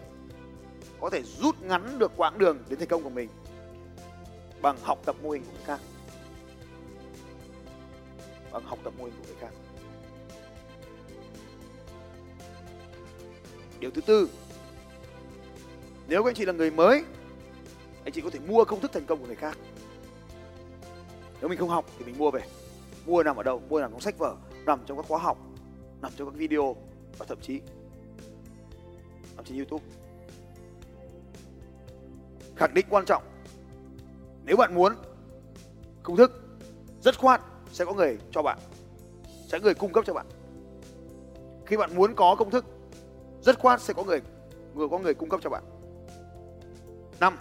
có 1.02 1.10
thể 1.10 1.24
rút 1.24 1.62
ngắn 1.62 2.00
được 2.00 2.12
quãng 2.18 2.38
đường 2.38 2.64
đến 2.70 2.80
thành 2.80 2.88
công 2.88 3.04
của 3.04 3.10
mình 3.10 3.30
bằng 4.62 4.78
học 4.82 5.00
tập 5.06 5.16
mô 5.24 5.30
hình 5.30 5.44
của 5.44 5.52
người 5.52 5.64
khác. 5.66 5.80
Bằng 8.52 8.64
học 8.64 8.80
tập 8.84 8.94
mô 8.98 9.06
hình 9.06 9.14
của 9.20 9.26
người 9.28 9.36
khác. 9.40 9.52
Điều 13.80 13.92
thứ 13.92 14.02
tư, 14.02 14.30
nếu 16.08 16.24
các 16.24 16.30
anh 16.30 16.36
chị 16.36 16.46
là 16.46 16.54
người 16.54 16.72
mới, 16.72 17.04
anh 18.04 18.14
chị 18.14 18.22
có 18.22 18.30
thể 18.30 18.40
mua 18.40 18.66
công 18.66 18.80
thức 18.80 18.92
thành 18.94 19.06
công 19.06 19.20
của 19.20 19.28
người 19.28 19.36
khác. 19.36 19.58
Nếu 21.40 21.50
mình 21.50 21.60
không 21.60 21.70
học 21.70 21.86
thì 22.00 22.06
mình 22.06 22.18
mua 22.18 22.32
về. 22.32 22.42
Mua 23.06 23.24
nằm 23.24 23.36
ở 23.36 23.44
đâu? 23.44 23.62
Mua 23.70 23.80
nằm 23.82 23.92
trong 23.92 24.02
sách 24.02 24.18
vở, 24.18 24.36
nằm 24.66 24.80
trong 24.86 24.98
các 24.98 25.06
khóa 25.08 25.20
học, 25.20 25.38
nằm 26.02 26.12
trong 26.18 26.30
các 26.30 26.36
video, 26.38 26.76
và 27.18 27.26
thậm 27.30 27.38
chí 27.42 27.62
nằm 29.36 29.46
trên 29.46 29.58
youtube 29.58 29.86
khẳng 32.62 32.74
định 32.74 32.86
quan 32.90 33.06
trọng. 33.06 33.24
Nếu 34.46 34.58
bạn 34.58 34.76
muốn 34.76 34.96
công 36.04 36.18
thức 36.18 36.32
rất 37.02 37.18
khoát, 37.18 37.42
sẽ 37.72 37.86
có 37.86 37.94
người 37.94 38.18
cho 38.32 38.42
bạn, 38.42 38.60
sẽ 39.48 39.60
người 39.60 39.74
cung 39.74 39.94
cấp 39.94 40.04
cho 40.08 40.14
bạn. 40.14 40.26
Khi 41.66 41.78
bạn 41.78 41.96
muốn 41.96 42.16
có 42.16 42.36
công 42.36 42.52
thức 42.52 42.66
rất 43.42 43.60
khoát, 43.60 43.82
sẽ 43.82 43.94
có 43.94 44.04
người 44.04 44.22
người 44.74 44.88
có 44.90 45.00
người 45.00 45.14
cung 45.14 45.30
cấp 45.30 45.40
cho 45.44 45.50
bạn. 45.50 45.64
Năm, 47.20 47.38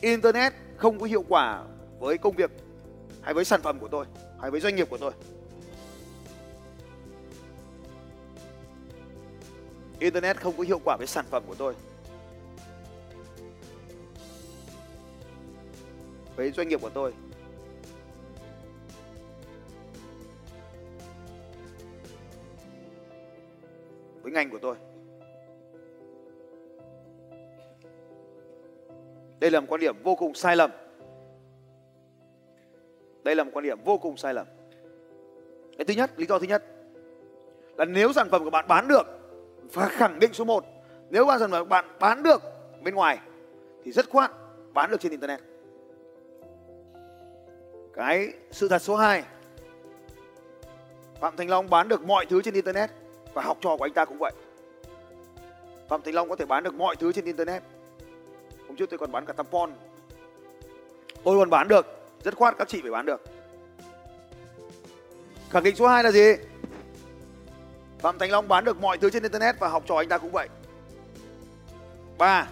internet 0.00 0.52
không 0.76 0.98
có 0.98 1.06
hiệu 1.06 1.24
quả 1.28 1.64
với 1.98 2.18
công 2.18 2.36
việc 2.36 2.50
hay 3.22 3.34
với 3.34 3.44
sản 3.44 3.62
phẩm 3.62 3.78
của 3.78 3.88
tôi, 3.88 4.06
hay 4.40 4.50
với 4.50 4.60
doanh 4.60 4.76
nghiệp 4.76 4.86
của 4.90 4.98
tôi. 4.98 5.12
Internet 9.98 10.40
không 10.40 10.56
có 10.56 10.62
hiệu 10.62 10.80
quả 10.84 10.96
với 10.96 11.06
sản 11.06 11.24
phẩm 11.30 11.42
của 11.46 11.54
tôi. 11.54 11.74
Với 16.36 16.50
doanh 16.50 16.68
nghiệp 16.68 16.80
của 16.82 16.90
tôi. 16.90 17.12
Với 24.22 24.32
ngành 24.32 24.50
của 24.50 24.58
tôi. 24.58 24.76
Đây 29.40 29.50
là 29.50 29.60
một 29.60 29.66
quan 29.68 29.80
điểm 29.80 29.96
vô 30.02 30.14
cùng 30.14 30.34
sai 30.34 30.56
lầm. 30.56 30.70
Đây 33.24 33.34
là 33.34 33.44
một 33.44 33.50
quan 33.54 33.64
điểm 33.64 33.78
vô 33.84 33.98
cùng 33.98 34.16
sai 34.16 34.34
lầm. 34.34 34.46
Cái 35.78 35.84
thứ 35.84 35.94
nhất, 35.94 36.10
lý 36.16 36.26
do 36.26 36.38
thứ 36.38 36.46
nhất 36.46 36.64
là 37.76 37.84
nếu 37.84 38.12
sản 38.12 38.28
phẩm 38.30 38.44
của 38.44 38.50
bạn 38.50 38.64
bán 38.68 38.88
được, 38.88 39.06
và 39.72 39.88
khẳng 39.88 40.18
định 40.18 40.32
số 40.32 40.44
1 40.44 40.64
nếu 41.10 41.26
bạn 41.26 41.38
sản 41.38 41.50
phẩm 41.50 41.64
của 41.64 41.68
bạn 41.68 41.84
bán 42.00 42.22
được 42.22 42.42
bên 42.82 42.94
ngoài, 42.94 43.18
thì 43.84 43.92
rất 43.92 44.08
khoát 44.10 44.30
bán 44.72 44.90
được 44.90 45.00
trên 45.00 45.12
internet 45.12 45.40
cái 47.96 48.32
sự 48.52 48.68
thật 48.68 48.82
số 48.82 48.96
2 48.96 49.22
Phạm 51.20 51.36
Thành 51.36 51.50
Long 51.50 51.70
bán 51.70 51.88
được 51.88 52.04
mọi 52.04 52.26
thứ 52.26 52.42
trên 52.42 52.54
internet 52.54 52.90
và 53.34 53.42
học 53.42 53.58
trò 53.60 53.76
của 53.76 53.84
anh 53.84 53.92
ta 53.92 54.04
cũng 54.04 54.18
vậy. 54.18 54.32
Phạm 55.88 56.02
Thành 56.02 56.14
Long 56.14 56.28
có 56.28 56.36
thể 56.36 56.46
bán 56.46 56.64
được 56.64 56.74
mọi 56.74 56.96
thứ 56.96 57.12
trên 57.12 57.24
internet. 57.24 57.62
Hôm 58.66 58.76
trước 58.76 58.90
tôi 58.90 58.98
còn 58.98 59.12
bán 59.12 59.26
cả 59.26 59.32
tampon. 59.32 59.72
Tôi 61.24 61.38
còn 61.38 61.50
bán 61.50 61.68
được, 61.68 61.86
rất 62.24 62.36
khoát 62.36 62.54
các 62.58 62.68
chị 62.68 62.82
phải 62.82 62.90
bán 62.90 63.06
được. 63.06 63.22
Khẳng 65.50 65.62
định 65.62 65.76
số 65.76 65.86
2 65.86 66.04
là 66.04 66.10
gì? 66.10 66.34
Phạm 67.98 68.18
Thành 68.18 68.30
Long 68.30 68.48
bán 68.48 68.64
được 68.64 68.80
mọi 68.80 68.98
thứ 68.98 69.10
trên 69.10 69.22
internet 69.22 69.58
và 69.58 69.68
học 69.68 69.82
trò 69.86 69.96
anh 69.96 70.08
ta 70.08 70.18
cũng 70.18 70.32
vậy. 70.32 70.48
Ba, 72.18 72.48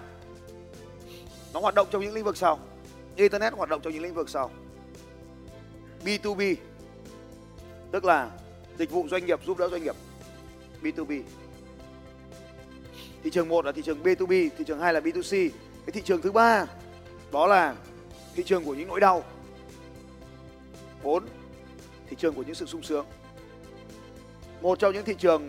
nó 1.55 1.61
hoạt 1.61 1.75
động 1.75 1.89
trong 1.91 2.03
những 2.03 2.15
lĩnh 2.15 2.25
vực 2.25 2.37
sau. 2.37 2.59
Internet 3.17 3.53
hoạt 3.53 3.69
động 3.69 3.81
trong 3.81 3.93
những 3.93 4.03
lĩnh 4.03 4.15
vực 4.15 4.29
sau. 4.29 4.51
B2B 6.05 6.57
tức 7.91 8.05
là 8.05 8.31
dịch 8.79 8.91
vụ 8.91 9.09
doanh 9.09 9.27
nghiệp 9.27 9.41
giúp 9.47 9.59
đỡ 9.59 9.69
doanh 9.69 9.83
nghiệp. 9.83 9.97
B2B 10.83 11.23
thị 13.23 13.31
trường 13.31 13.49
một 13.49 13.65
là 13.65 13.73
thị 13.73 13.83
trường 13.83 14.03
B2B 14.03 14.51
thị 14.59 14.65
trường 14.67 14.81
hai 14.81 14.93
là 14.93 15.01
B2C 15.01 15.51
cái 15.87 15.93
thị 15.93 16.03
trường 16.05 16.21
thứ 16.21 16.33
ba, 16.33 16.67
đó 17.33 17.47
là 17.47 17.75
thị 18.35 18.43
trường 18.43 18.65
của 18.65 18.75
những 18.75 18.89
nỗi 18.89 19.01
đau. 19.01 19.23
Bốn, 21.03 21.25
thị 22.09 22.17
trường 22.21 22.35
của 22.35 22.43
những 22.43 22.55
sự 22.55 22.67
sung 22.67 22.83
sướng. 22.83 23.07
Một 24.63 24.79
trong 24.79 24.93
những 24.93 25.05
thị 25.05 25.15
trường, 25.19 25.49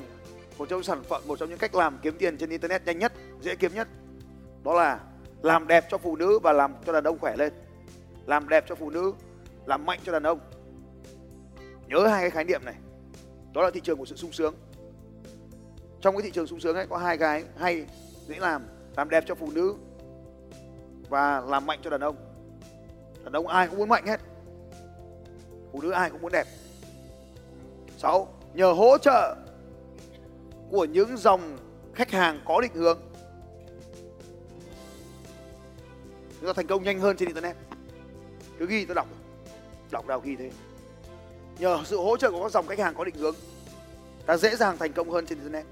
một 0.57 0.69
trong 0.69 0.79
những 0.79 0.83
sản 0.83 1.03
phẩm, 1.03 1.21
một 1.27 1.39
trong 1.39 1.49
những 1.49 1.57
cách 1.57 1.75
làm 1.75 1.99
kiếm 2.01 2.17
tiền 2.17 2.37
trên 2.37 2.49
internet 2.49 2.85
nhanh 2.85 2.99
nhất, 2.99 3.13
dễ 3.41 3.55
kiếm 3.55 3.73
nhất, 3.73 3.87
đó 4.63 4.73
là 4.73 4.99
làm 5.41 5.67
đẹp 5.67 5.85
cho 5.91 5.97
phụ 5.97 6.15
nữ 6.15 6.39
và 6.39 6.53
làm 6.53 6.73
cho 6.85 6.93
đàn 6.93 7.03
ông 7.03 7.19
khỏe 7.19 7.35
lên. 7.37 7.53
Làm 8.25 8.49
đẹp 8.49 8.65
cho 8.67 8.75
phụ 8.75 8.89
nữ 8.89 9.13
làm 9.65 9.85
mạnh 9.85 9.99
cho 10.05 10.11
đàn 10.11 10.23
ông. 10.23 10.39
Nhớ 11.87 12.07
hai 12.07 12.21
cái 12.21 12.29
khái 12.29 12.43
niệm 12.43 12.61
này. 12.65 12.75
Đó 13.53 13.61
là 13.61 13.71
thị 13.71 13.79
trường 13.83 13.97
của 13.97 14.05
sự 14.05 14.15
sung 14.15 14.31
sướng. 14.31 14.55
Trong 16.01 16.15
cái 16.15 16.21
thị 16.21 16.31
trường 16.31 16.47
sung 16.47 16.59
sướng 16.59 16.75
ấy, 16.75 16.87
có 16.87 16.97
hai 16.97 17.17
cái 17.17 17.43
hay 17.57 17.85
dễ 18.27 18.35
làm 18.39 18.67
làm 18.95 19.09
đẹp 19.09 19.23
cho 19.27 19.35
phụ 19.35 19.51
nữ 19.51 19.75
và 21.09 21.41
làm 21.41 21.65
mạnh 21.65 21.79
cho 21.83 21.89
đàn 21.89 22.01
ông. 22.01 22.15
Đàn 23.23 23.33
ông 23.33 23.47
ai 23.47 23.67
cũng 23.67 23.77
muốn 23.77 23.89
mạnh 23.89 24.05
hết. 24.07 24.21
Phụ 25.71 25.81
nữ 25.81 25.91
ai 25.91 26.09
cũng 26.09 26.21
muốn 26.21 26.31
đẹp. 26.31 26.47
Sáu, 27.97 28.27
nhờ 28.53 28.71
hỗ 28.71 28.97
trợ 28.97 29.35
của 30.69 30.85
những 30.85 31.17
dòng 31.17 31.57
khách 31.93 32.11
hàng 32.11 32.41
có 32.45 32.61
định 32.61 32.73
hướng. 32.73 32.99
Chúng 36.39 36.47
ta 36.47 36.53
thành 36.53 36.67
công 36.67 36.83
nhanh 36.83 36.99
hơn 36.99 37.17
trên 37.17 37.27
internet. 37.27 37.55
Cứ 38.59 38.67
ghi 38.67 38.85
tôi 38.85 38.95
đọc 38.95 39.07
đọc 39.91 40.07
nào 40.07 40.19
ghi 40.19 40.35
thế 40.35 40.51
nhờ 41.59 41.79
sự 41.85 41.97
hỗ 41.97 42.17
trợ 42.17 42.31
của 42.31 42.43
các 42.43 42.51
dòng 42.51 42.67
khách 42.67 42.79
hàng 42.79 42.93
có 42.95 43.03
định 43.03 43.15
hướng 43.15 43.35
ta 44.25 44.37
dễ 44.37 44.55
dàng 44.55 44.77
thành 44.77 44.93
công 44.93 45.09
hơn 45.09 45.25
trên 45.25 45.37
internet 45.37 45.65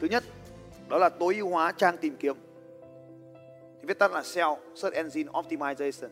Thứ 0.00 0.08
nhất, 0.10 0.24
đó 0.88 0.98
là 0.98 1.08
tối 1.08 1.34
ưu 1.34 1.48
hóa 1.48 1.72
trang 1.72 1.96
tìm 1.96 2.16
kiếm. 2.16 2.36
Thì 3.80 3.86
viết 3.86 3.98
tắt 3.98 4.12
là 4.12 4.22
SEO, 4.22 4.58
Search 4.74 4.96
Engine 4.96 5.30
Optimization. 5.32 6.08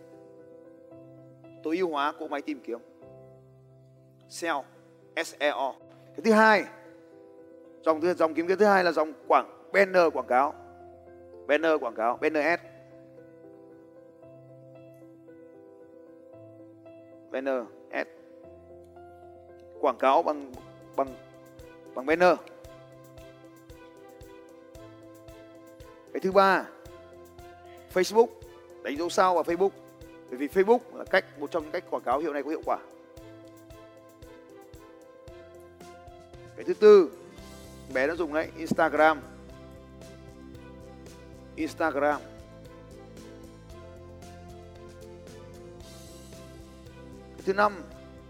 Tối 1.62 1.76
ưu 1.76 1.88
hóa 1.90 2.12
cỗ 2.18 2.28
máy 2.28 2.42
tìm 2.42 2.60
kiếm. 2.64 2.78
SEO, 4.28 4.64
SEO. 5.16 5.74
Cái 6.16 6.22
thứ 6.24 6.32
hai, 6.32 6.64
dòng 7.84 8.00
thứ 8.00 8.14
dòng 8.14 8.34
kiếm 8.34 8.48
kiếm 8.48 8.58
thứ 8.58 8.64
hai 8.64 8.84
là 8.84 8.92
dòng 8.92 9.12
quảng 9.28 9.70
banner 9.72 10.12
quảng 10.12 10.26
cáo. 10.26 10.54
Banner 11.46 11.72
quảng 11.80 11.94
cáo, 11.94 12.18
banner 12.20 12.44
ad. 12.44 12.60
Banner 17.30 17.62
ad. 17.90 18.06
Quảng 19.80 19.98
cáo 19.98 20.22
bằng 20.22 20.52
bằng 20.96 21.08
bằng 21.94 22.06
banner. 22.06 22.36
Cái 26.12 26.20
thứ 26.20 26.32
ba, 26.32 26.64
Facebook. 27.94 28.26
Đánh 28.82 28.96
dấu 28.96 29.08
sao 29.08 29.34
vào 29.34 29.44
Facebook. 29.44 29.70
Bởi 30.30 30.38
vì 30.38 30.46
Facebook 30.46 30.78
là 30.94 31.04
cách, 31.04 31.24
một 31.40 31.50
trong 31.50 31.62
những 31.62 31.72
cách 31.72 31.84
quảng 31.90 32.02
cáo 32.02 32.18
hiệu 32.18 32.32
này 32.32 32.42
có 32.42 32.50
hiệu 32.50 32.62
quả. 32.64 32.78
Cái 36.56 36.64
thứ 36.64 36.74
tư, 36.74 37.10
bé 37.94 38.06
đã 38.06 38.14
dùng 38.14 38.32
đấy, 38.32 38.48
Instagram. 38.56 39.20
Instagram. 41.56 42.20
Thứ 47.44 47.52
năm 47.52 47.82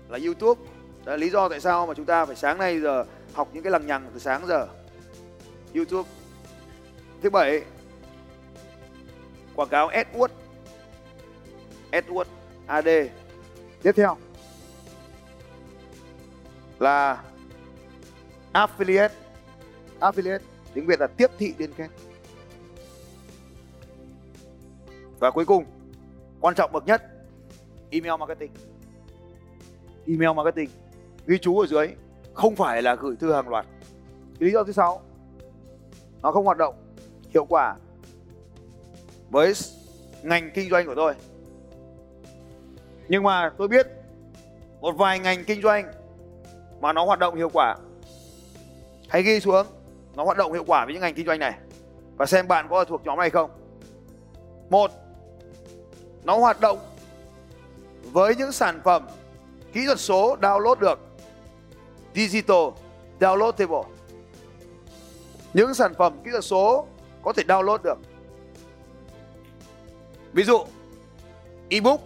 là 0.08 0.18
YouTube. 0.24 0.60
Đó 1.04 1.12
là 1.12 1.16
lý 1.16 1.30
do 1.30 1.48
tại 1.48 1.60
sao 1.60 1.86
mà 1.86 1.94
chúng 1.94 2.06
ta 2.06 2.24
phải 2.24 2.36
sáng 2.36 2.58
nay 2.58 2.80
giờ 2.80 3.04
học 3.32 3.48
những 3.52 3.62
cái 3.62 3.70
lằng 3.70 3.86
nhằng 3.86 4.10
từ 4.12 4.18
sáng 4.18 4.46
giờ. 4.46 4.68
YouTube. 5.74 6.08
Thứ 7.22 7.30
bảy 7.30 7.62
quảng 9.54 9.68
cáo 9.68 9.88
AdWords 9.88 10.28
AdWords 11.92 12.24
AD 12.66 12.88
tiếp 13.82 13.92
theo. 13.96 14.16
Là 16.78 17.22
affiliate. 18.52 19.08
Affiliate. 20.00 20.38
Tiếng 20.74 20.86
Việt 20.86 21.00
là 21.00 21.06
tiếp 21.06 21.30
thị 21.38 21.54
liên 21.58 21.72
kết. 21.72 21.88
Và 25.18 25.30
cuối 25.30 25.44
cùng 25.44 25.64
quan 26.40 26.54
trọng 26.54 26.72
bậc 26.72 26.86
nhất 26.86 27.02
email 27.90 28.12
marketing 28.18 28.52
email 30.08 30.36
marketing, 30.36 30.70
ghi 31.26 31.38
chú 31.38 31.58
ở 31.58 31.66
dưới, 31.66 31.88
không 32.34 32.56
phải 32.56 32.82
là 32.82 32.94
gửi 32.94 33.16
thư 33.16 33.32
hàng 33.32 33.48
loạt. 33.48 33.66
Lý 34.38 34.52
do 34.52 34.64
thứ 34.64 34.72
sáu, 34.72 35.00
nó 36.22 36.32
không 36.32 36.44
hoạt 36.44 36.58
động, 36.58 36.74
hiệu 37.30 37.44
quả 37.44 37.76
với 39.30 39.52
ngành 40.22 40.50
kinh 40.54 40.70
doanh 40.70 40.86
của 40.86 40.94
tôi. 40.94 41.14
Nhưng 43.08 43.22
mà 43.22 43.50
tôi 43.58 43.68
biết 43.68 43.86
một 44.80 44.92
vài 44.92 45.18
ngành 45.18 45.44
kinh 45.44 45.62
doanh 45.62 45.92
mà 46.80 46.92
nó 46.92 47.04
hoạt 47.04 47.18
động 47.18 47.34
hiệu 47.34 47.50
quả. 47.52 47.76
Hãy 49.08 49.22
ghi 49.22 49.40
xuống, 49.40 49.66
nó 50.16 50.24
hoạt 50.24 50.36
động 50.36 50.52
hiệu 50.52 50.64
quả 50.66 50.84
với 50.84 50.94
những 50.94 51.02
ngành 51.02 51.14
kinh 51.14 51.26
doanh 51.26 51.38
này 51.38 51.58
và 52.16 52.26
xem 52.26 52.48
bạn 52.48 52.66
có 52.70 52.84
thuộc 52.84 53.04
nhóm 53.04 53.18
này 53.18 53.30
không. 53.30 53.50
Một, 54.70 54.90
nó 56.24 56.38
hoạt 56.38 56.60
động 56.60 56.78
với 58.12 58.36
những 58.36 58.52
sản 58.52 58.80
phẩm 58.84 59.06
kỹ 59.72 59.86
thuật 59.86 60.00
số 60.00 60.36
download 60.40 60.74
được. 60.74 60.98
Digital 62.14 62.68
downloadable 63.20 63.84
những 65.54 65.74
sản 65.74 65.94
phẩm 65.94 66.18
kỹ 66.24 66.30
thuật 66.30 66.44
số 66.44 66.86
có 67.22 67.32
thể 67.32 67.42
download 67.48 67.78
được. 67.82 67.98
Ví 70.32 70.44
dụ, 70.44 70.58
ebook, 71.68 72.00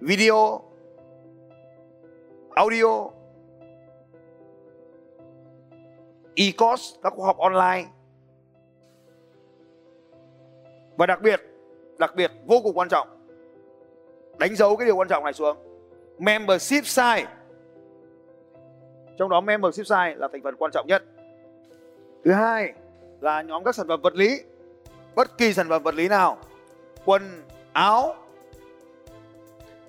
video, 0.00 0.62
audio, 2.54 3.10
e-course 6.34 6.96
các 7.02 7.12
khóa 7.16 7.26
học 7.26 7.38
online. 7.38 7.88
Và 10.96 11.06
đặc 11.06 11.22
biệt 11.22 11.40
đặc 11.98 12.14
biệt 12.16 12.30
vô 12.46 12.60
cùng 12.62 12.78
quan 12.78 12.88
trọng 12.88 13.15
đánh 14.38 14.56
dấu 14.56 14.76
cái 14.76 14.86
điều 14.86 14.96
quan 14.96 15.08
trọng 15.08 15.24
này 15.24 15.32
xuống. 15.32 15.56
Membership 16.18 16.84
size. 16.84 17.24
Trong 19.18 19.30
đó 19.30 19.40
membership 19.40 19.86
size 19.86 20.16
là 20.16 20.28
thành 20.32 20.42
phần 20.42 20.56
quan 20.56 20.70
trọng 20.72 20.86
nhất. 20.86 21.04
Thứ 22.24 22.32
hai 22.32 22.72
là 23.20 23.42
nhóm 23.42 23.64
các 23.64 23.74
sản 23.74 23.88
phẩm 23.88 24.00
vật 24.02 24.14
lý. 24.14 24.40
Bất 25.14 25.38
kỳ 25.38 25.52
sản 25.52 25.68
phẩm 25.68 25.82
vật 25.82 25.94
lý 25.94 26.08
nào. 26.08 26.38
Quần, 27.04 27.42
áo, 27.72 28.14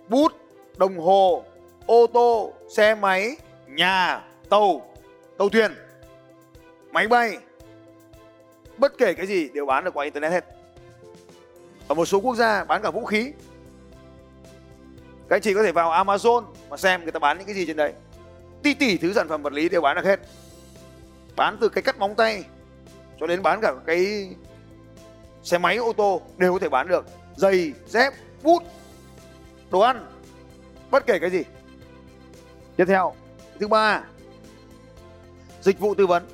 bút, 0.09 0.31
đồng 0.77 0.97
hồ, 0.97 1.43
ô 1.85 2.07
tô, 2.07 2.53
xe 2.69 2.95
máy, 2.95 3.37
nhà, 3.67 4.27
tàu 4.49 4.81
tàu 5.37 5.49
thuyền, 5.49 5.71
máy 6.91 7.07
bay. 7.07 7.37
Bất 8.77 8.97
kể 8.97 9.13
cái 9.13 9.25
gì 9.25 9.49
đều 9.49 9.65
bán 9.65 9.83
được 9.83 9.93
qua 9.93 10.03
internet 10.03 10.31
hết. 10.31 10.45
Ở 11.87 11.95
một 11.95 12.05
số 12.05 12.19
quốc 12.19 12.35
gia 12.35 12.63
bán 12.63 12.81
cả 12.81 12.91
vũ 12.91 13.05
khí 13.05 13.33
các 15.29 15.35
anh 15.35 15.41
chị 15.41 15.53
có 15.53 15.63
thể 15.63 15.71
vào 15.71 16.05
Amazon 16.05 16.43
mà 16.69 16.77
xem 16.77 17.03
người 17.03 17.11
ta 17.11 17.19
bán 17.19 17.37
những 17.37 17.47
cái 17.47 17.55
gì 17.55 17.65
trên 17.65 17.77
đấy. 17.77 17.93
Tỷ 18.63 18.73
tỷ 18.73 18.97
thứ 18.97 19.13
sản 19.13 19.27
phẩm 19.27 19.41
vật 19.41 19.53
lý 19.53 19.69
đều 19.69 19.81
bán 19.81 19.95
được 19.95 20.05
hết. 20.05 20.19
Bán 21.35 21.57
từ 21.61 21.69
cái 21.69 21.81
cắt 21.81 21.99
móng 21.99 22.15
tay 22.15 22.43
cho 23.19 23.27
đến 23.27 23.43
bán 23.43 23.61
cả 23.61 23.73
cái 23.85 24.29
xe 25.43 25.57
máy, 25.57 25.77
ô 25.77 25.93
tô 25.93 26.21
đều 26.37 26.53
có 26.53 26.59
thể 26.59 26.69
bán 26.69 26.87
được. 26.87 27.05
Giày, 27.35 27.73
dép, 27.87 28.13
bút, 28.43 28.63
đồ 29.71 29.79
ăn, 29.79 30.05
bất 30.91 31.05
kể 31.05 31.19
cái 31.19 31.29
gì. 31.29 31.43
Tiếp 32.75 32.85
theo, 32.87 33.15
thứ 33.59 33.67
ba, 33.67 34.03
dịch 35.61 35.79
vụ 35.79 35.95
tư 35.95 36.07
vấn. 36.07 36.27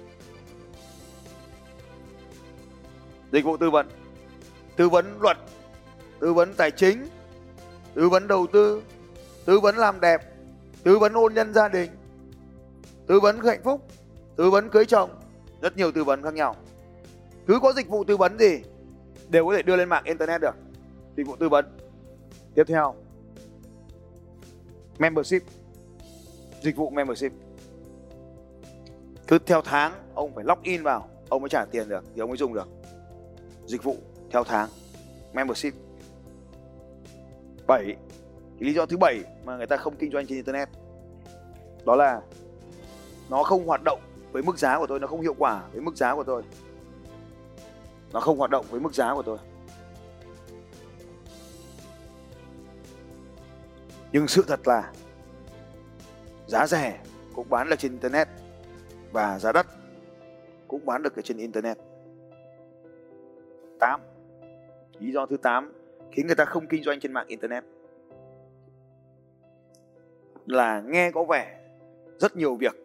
Dịch 3.32 3.46
vụ 3.46 3.58
tư 3.58 3.70
vấn. 3.70 3.90
Tư 4.76 4.90
vấn 4.90 5.18
luật, 5.22 5.38
tư 6.20 6.34
vấn 6.34 6.54
tài 6.54 6.72
chính 6.72 7.08
tư 7.96 8.10
vấn 8.10 8.28
đầu 8.28 8.48
tư 8.48 8.82
tư 9.46 9.60
vấn 9.60 9.76
làm 9.76 10.00
đẹp 10.00 10.22
tư 10.84 11.00
vấn 11.00 11.14
hôn 11.14 11.34
nhân 11.34 11.54
gia 11.54 11.68
đình 11.68 11.92
tư 13.08 13.20
vấn 13.20 13.40
hạnh 13.40 13.62
phúc 13.64 13.82
tư 14.36 14.50
vấn 14.50 14.70
cưới 14.70 14.86
chồng, 14.86 15.10
rất 15.62 15.78
nhiều 15.78 15.92
tư 15.92 16.04
vấn 16.04 16.24
khác 16.24 16.34
nhau. 16.34 16.56
Cứ 17.48 17.60
có 17.62 17.74
dịch 17.74 17.90
vụ 17.90 18.04
tư 18.04 18.18
vấn 18.18 18.40
gì, 18.40 18.60
đều 19.30 19.46
có 19.46 19.56
thể 19.56 19.62
đưa 19.62 19.76
lên 19.76 19.90
mạng 19.90 20.04
internet 20.06 20.42
được. 20.42 20.56
Dịch 21.18 21.28
vụ 21.28 21.36
tư 21.36 21.50
vấn. 21.50 21.66
Tiếp 22.56 22.64
theo, 22.68 22.96
membership. 25.00 25.42
Dịch 26.62 26.76
vụ 26.76 26.90
membership. 26.90 27.32
Cứ 29.28 29.40
theo 29.46 29.62
tháng, 29.62 29.94
ông 30.14 30.36
phải 30.36 30.44
log 30.44 30.60
in 30.64 30.84
vào, 30.84 31.10
ông 31.30 31.42
mới 31.42 31.50
trả 31.50 31.66
tiền 31.66 31.90
được, 31.90 32.04
thì 32.16 32.22
ông 32.22 32.30
mới 32.30 32.38
dùng 32.38 32.54
được. 32.54 32.68
Dịch 33.66 33.84
vụ 33.84 33.98
theo 34.32 34.44
tháng, 34.44 34.70
membership. 35.34 35.74
7 37.68 37.96
cái 38.60 38.68
lý 38.68 38.74
do 38.74 38.86
thứ 38.86 38.98
bảy 38.98 39.24
mà 39.46 39.58
người 39.58 39.68
ta 39.68 39.78
không 39.78 39.96
kinh 39.96 40.12
doanh 40.12 40.28
trên 40.28 40.36
internet, 40.36 40.70
đó 41.86 41.96
là 41.96 42.22
nó 43.30 43.44
không 43.44 43.68
hoạt 43.68 43.82
động 43.86 44.02
với 44.32 44.44
mức 44.44 44.58
giá 44.58 44.80
của 44.80 44.88
tôi, 44.88 45.00
nó 45.00 45.08
không 45.08 45.22
hiệu 45.22 45.36
quả 45.38 45.64
với 45.72 45.82
mức 45.82 45.96
giá 45.96 46.16
của 46.16 46.24
tôi. 46.24 46.44
Nó 48.14 48.20
không 48.20 48.38
hoạt 48.38 48.52
động 48.52 48.66
với 48.70 48.80
mức 48.80 48.94
giá 48.94 49.14
của 49.14 49.24
tôi. 49.24 49.38
Nhưng 54.12 54.28
sự 54.28 54.44
thật 54.48 54.68
là 54.68 54.92
giá 56.48 56.68
rẻ 56.68 57.00
cũng 57.36 57.50
bán 57.50 57.70
được 57.70 57.80
trên 57.80 57.92
internet 57.92 58.28
và 59.12 59.40
giá 59.40 59.52
đắt 59.52 59.68
cũng 60.68 60.86
bán 60.86 61.04
được 61.04 61.16
ở 61.16 61.22
trên 61.22 61.38
internet. 61.38 61.78
8 63.80 64.02
lý 65.00 65.12
do 65.12 65.26
thứ 65.26 65.38
8 65.38 65.83
khiến 66.14 66.28
người 66.28 66.36
ta 66.36 66.46
không 66.46 66.68
kinh 66.68 66.84
doanh 66.84 67.00
trên 67.00 67.14
mạng 67.14 67.28
internet. 67.28 67.64
Là 70.46 70.82
nghe 70.82 71.12
có 71.12 71.24
vẻ 71.24 71.60
rất 72.20 72.36
nhiều 72.36 72.56
việc. 72.56 72.76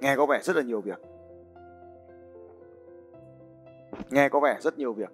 Nghe 0.00 0.16
có 0.16 0.26
vẻ 0.26 0.40
rất 0.42 0.56
là 0.56 0.62
nhiều 0.62 0.80
việc. 0.80 1.00
Nghe 4.10 4.28
có 4.28 4.40
vẻ 4.40 4.58
rất 4.60 4.78
nhiều 4.78 4.92
việc. 4.92 5.10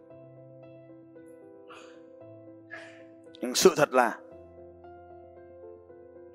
Nhưng 3.41 3.55
sự 3.55 3.71
thật 3.77 3.93
là, 3.93 4.19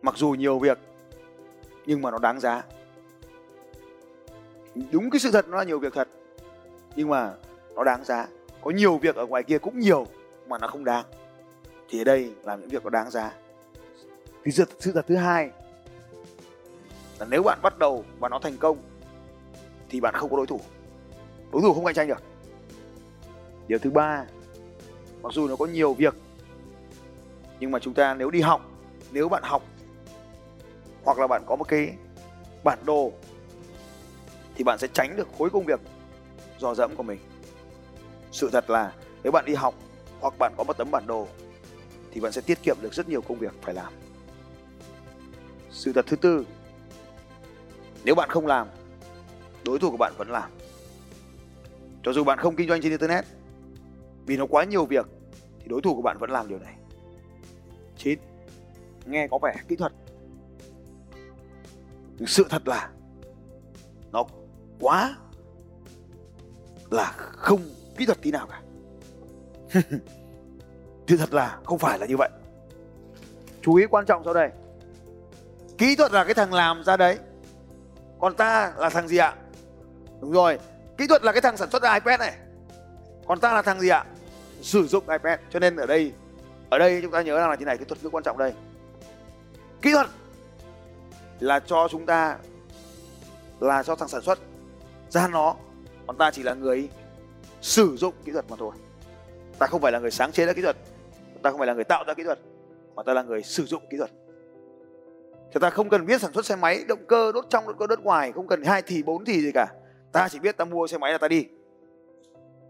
mặc 0.02 0.16
dù 0.18 0.30
nhiều 0.30 0.60
việc, 0.60 0.78
nhưng 1.86 2.02
mà 2.02 2.12
nó 2.12 2.18
đáng 2.18 2.40
giá. 2.40 2.64
Đúng 4.92 5.10
cái 5.10 5.20
sự 5.20 5.32
thật 5.32 5.46
nó 5.48 5.58
là 5.58 5.64
nhiều 5.64 5.80
việc 5.80 5.94
thật, 5.94 6.08
nhưng 6.96 7.10
mà 7.10 7.36
nó 7.76 7.84
đáng 7.84 8.04
giá. 8.04 8.28
Có 8.62 8.72
nhiều 8.72 8.98
việc 8.98 9.16
ở 9.16 9.26
ngoài 9.26 9.44
kia 9.44 9.58
cũng 9.58 9.80
nhiều 9.80 10.06
mà 10.48 10.58
nó 10.58 10.68
không 10.68 10.86
đáng. 10.86 11.06
Thì 11.90 12.02
ở 12.02 12.04
đây 12.04 12.34
là 12.44 12.56
những 12.56 12.70
việc 12.70 12.84
nó 12.84 12.90
đáng 12.90 13.12
giá. 13.12 13.34
Thì 14.44 14.52
sự, 14.52 14.66
sự 14.80 14.92
thật 14.92 15.06
thứ 15.08 15.16
hai 15.16 15.52
là 17.20 17.26
nếu 17.30 17.44
bạn 17.44 17.60
bắt 17.62 17.80
đầu 17.80 18.06
và 18.20 18.30
nó 18.30 18.40
thành 18.40 18.58
công 18.58 18.78
thì 19.90 20.00
bạn 20.00 20.14
không 20.14 20.30
có 20.30 20.38
đối 20.38 20.48
thủ. 20.48 20.60
Đối 21.52 21.62
thủ 21.62 21.74
không 21.74 21.86
cạnh 21.86 21.96
tranh 21.96 22.08
được. 22.08 22.24
Điều 23.68 23.80
thứ 23.80 23.90
ba 23.90 24.26
mặc 25.22 25.34
dù 25.34 25.48
nó 25.48 25.56
có 25.56 25.66
nhiều 25.66 25.94
việc 25.94 26.14
nhưng 27.60 27.72
mà 27.72 27.80
chúng 27.80 27.94
ta 27.94 28.14
nếu 28.14 28.30
đi 28.30 28.42
học 28.42 28.62
nếu 29.12 29.30
bạn 29.30 29.44
học 29.44 29.64
hoặc 31.04 31.20
là 31.20 31.28
bạn 31.28 31.44
có 31.46 31.56
một 31.56 31.68
cái 31.68 31.96
bản 32.64 32.80
đồ 32.86 33.12
thì 34.56 34.64
bạn 34.64 34.78
sẽ 34.78 34.88
tránh 34.94 35.16
được 35.18 35.28
khối 35.38 35.50
công 35.50 35.66
việc 35.66 35.80
dò 36.60 36.76
dẫm 36.76 36.96
của 36.96 37.04
mình. 37.04 37.20
Sự 38.32 38.50
thật 38.52 38.70
là 38.70 38.94
nếu 39.24 39.32
bạn 39.32 39.46
đi 39.46 39.54
học 39.54 39.74
hoặc 40.20 40.34
bạn 40.40 40.54
có 40.58 40.64
một 40.64 40.78
tấm 40.78 40.92
bản 40.92 41.08
đồ, 41.08 41.28
thì 42.12 42.22
bạn 42.22 42.32
sẽ 42.32 42.42
tiết 42.42 42.64
kiệm 42.64 42.78
được 42.82 42.94
rất 42.94 43.10
nhiều 43.10 43.22
công 43.22 43.40
việc 43.40 43.54
phải 43.62 43.74
làm. 43.74 43.94
Sự 45.72 45.94
thật 45.94 46.06
thứ 46.08 46.16
tư, 46.16 46.46
nếu 48.04 48.16
bạn 48.16 48.30
không 48.30 48.48
làm, 48.48 48.68
đối 49.66 49.80
thủ 49.80 49.92
của 49.92 49.98
bạn 49.98 50.14
vẫn 50.18 50.30
làm. 50.30 50.52
Cho 52.04 52.14
dù 52.14 52.24
bạn 52.24 52.38
không 52.38 52.56
kinh 52.56 52.70
doanh 52.70 52.82
trên 52.82 52.92
internet, 52.92 53.26
vì 54.26 54.38
nó 54.38 54.46
quá 54.46 54.64
nhiều 54.64 54.86
việc, 54.86 55.06
thì 55.60 55.68
đối 55.68 55.82
thủ 55.82 55.96
của 55.96 56.02
bạn 56.02 56.18
vẫn 56.18 56.30
làm 56.30 56.48
điều 56.48 56.60
này. 56.60 56.76
9 57.98 58.20
nghe 59.06 59.28
có 59.32 59.38
vẻ 59.38 59.56
kỹ 59.68 59.76
thuật. 59.76 59.94
Nhưng 62.18 62.28
sự 62.28 62.46
thật 62.50 62.68
là, 62.68 62.90
nó 64.12 64.24
quá 64.80 65.18
là 66.92 67.12
không 67.18 67.62
kỹ 67.98 68.06
thuật 68.06 68.22
tí 68.22 68.32
nào 68.32 68.48
cả. 68.48 68.62
thì 71.08 71.18
thật 71.18 71.34
là 71.34 71.60
không 71.64 71.80
phải 71.80 72.00
là 72.00 72.06
như 72.06 72.18
vậy. 72.18 72.30
Chú 73.62 73.76
ý 73.76 73.86
quan 73.86 74.06
trọng 74.06 74.24
sau 74.26 74.34
đây. 74.34 74.50
Kỹ 75.78 75.96
thuật 75.96 76.12
là 76.12 76.24
cái 76.24 76.34
thằng 76.34 76.54
làm 76.54 76.84
ra 76.84 76.98
đấy. 76.98 77.18
Còn 78.20 78.36
ta 78.36 78.74
là 78.78 78.90
thằng 78.90 79.08
gì 79.08 79.18
ạ? 79.18 79.36
Đúng 80.22 80.32
rồi, 80.32 80.60
kỹ 80.98 81.08
thuật 81.08 81.24
là 81.24 81.32
cái 81.32 81.42
thằng 81.42 81.58
sản 81.58 81.72
xuất 81.72 81.84
ra 81.84 81.94
ipad 81.94 82.20
này. 82.20 82.34
Còn 83.28 83.40
ta 83.40 83.54
là 83.54 83.62
thằng 83.62 83.80
gì 83.80 83.90
ạ? 83.90 84.06
Sử 84.62 84.88
dụng 84.88 85.10
ipad. 85.10 85.40
Cho 85.50 85.60
nên 85.60 85.76
ở 85.76 85.86
đây 85.86 86.14
ở 86.70 86.78
đây 86.78 87.02
chúng 87.02 87.12
ta 87.12 87.22
nhớ 87.22 87.38
rằng 87.38 87.50
là 87.50 87.56
thế 87.56 87.66
này 87.66 87.78
cái 87.78 87.86
thuật 87.86 88.04
ngữ 88.04 88.10
quan 88.10 88.24
trọng 88.24 88.38
đây. 88.38 88.54
Kỹ 89.82 89.92
thuật 89.92 90.08
là 91.40 91.60
cho 91.60 91.88
chúng 91.92 92.06
ta, 92.06 92.38
là 93.60 93.84
cho 93.84 93.96
thằng 93.96 94.08
sản 94.08 94.22
xuất 94.22 94.40
ra 95.10 95.28
nó. 95.28 95.56
Còn 96.08 96.18
ta 96.18 96.32
chỉ 96.32 96.44
là 96.44 96.54
người 96.54 96.90
sử 97.62 97.98
dụng 97.98 98.14
kỹ 98.26 98.32
thuật 98.32 98.46
mà 98.50 98.56
thôi 98.60 98.72
ta 99.60 99.68
không 99.68 99.82
phải 99.82 99.92
là 99.92 100.00
người 100.00 100.12
sáng 100.12 100.32
chế 100.32 100.46
ra 100.46 100.54
kỹ 100.54 100.62
thuật. 100.62 100.76
Ta 101.42 101.50
không 101.50 101.60
phải 101.60 101.68
là 101.68 101.74
người 101.74 101.84
tạo 101.84 102.04
ra 102.08 102.14
kỹ 102.14 102.24
thuật, 102.24 102.40
mà 102.96 103.04
ta 103.04 103.14
là 103.14 103.24
người 103.24 103.44
sử 103.44 103.66
dụng 103.66 103.84
kỹ 103.90 103.98
thuật. 103.98 104.10
Thì 105.54 105.60
ta 105.60 105.70
không 105.70 105.90
cần 105.90 106.06
biết 106.06 106.22
sản 106.22 106.34
xuất 106.34 106.46
xe 106.46 106.56
máy, 106.56 106.84
động 106.88 107.06
cơ, 107.08 107.32
đốt 107.32 107.46
trong 107.50 107.68
động 107.68 107.78
cơ 107.80 107.88
đốt 107.88 108.00
ngoài, 108.00 108.32
không 108.32 108.48
cần 108.48 108.64
hai 108.64 108.82
thì, 108.82 109.04
bốn 109.04 109.26
thì 109.26 109.42
gì 109.42 109.52
cả. 109.52 109.68
Ta 110.12 110.30
chỉ 110.30 110.40
biết 110.40 110.58
ta 110.58 110.66
mua 110.66 110.88
xe 110.88 110.98
máy 110.98 111.12
là 111.12 111.18
ta 111.18 111.28
đi. 111.28 111.46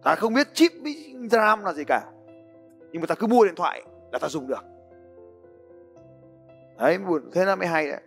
Ta 0.04 0.16
không 0.16 0.34
biết 0.34 0.54
chip 0.54 0.72
ram 1.32 1.64
là 1.64 1.74
gì 1.74 1.84
cả. 1.84 2.04
Nhưng 2.92 3.02
mà 3.02 3.08
ta 3.08 3.16
cứ 3.16 3.28
mua 3.28 3.46
điện 3.46 3.56
thoại 3.56 3.84
là 4.12 4.20
ta 4.20 4.28
dùng 4.28 4.48
được. 4.48 4.64
Đấy, 6.78 6.98
buồn, 6.98 7.30
thế 7.34 7.46
là 7.46 7.56
mới 7.56 7.68
hay 7.68 7.88
đấy. 7.88 8.02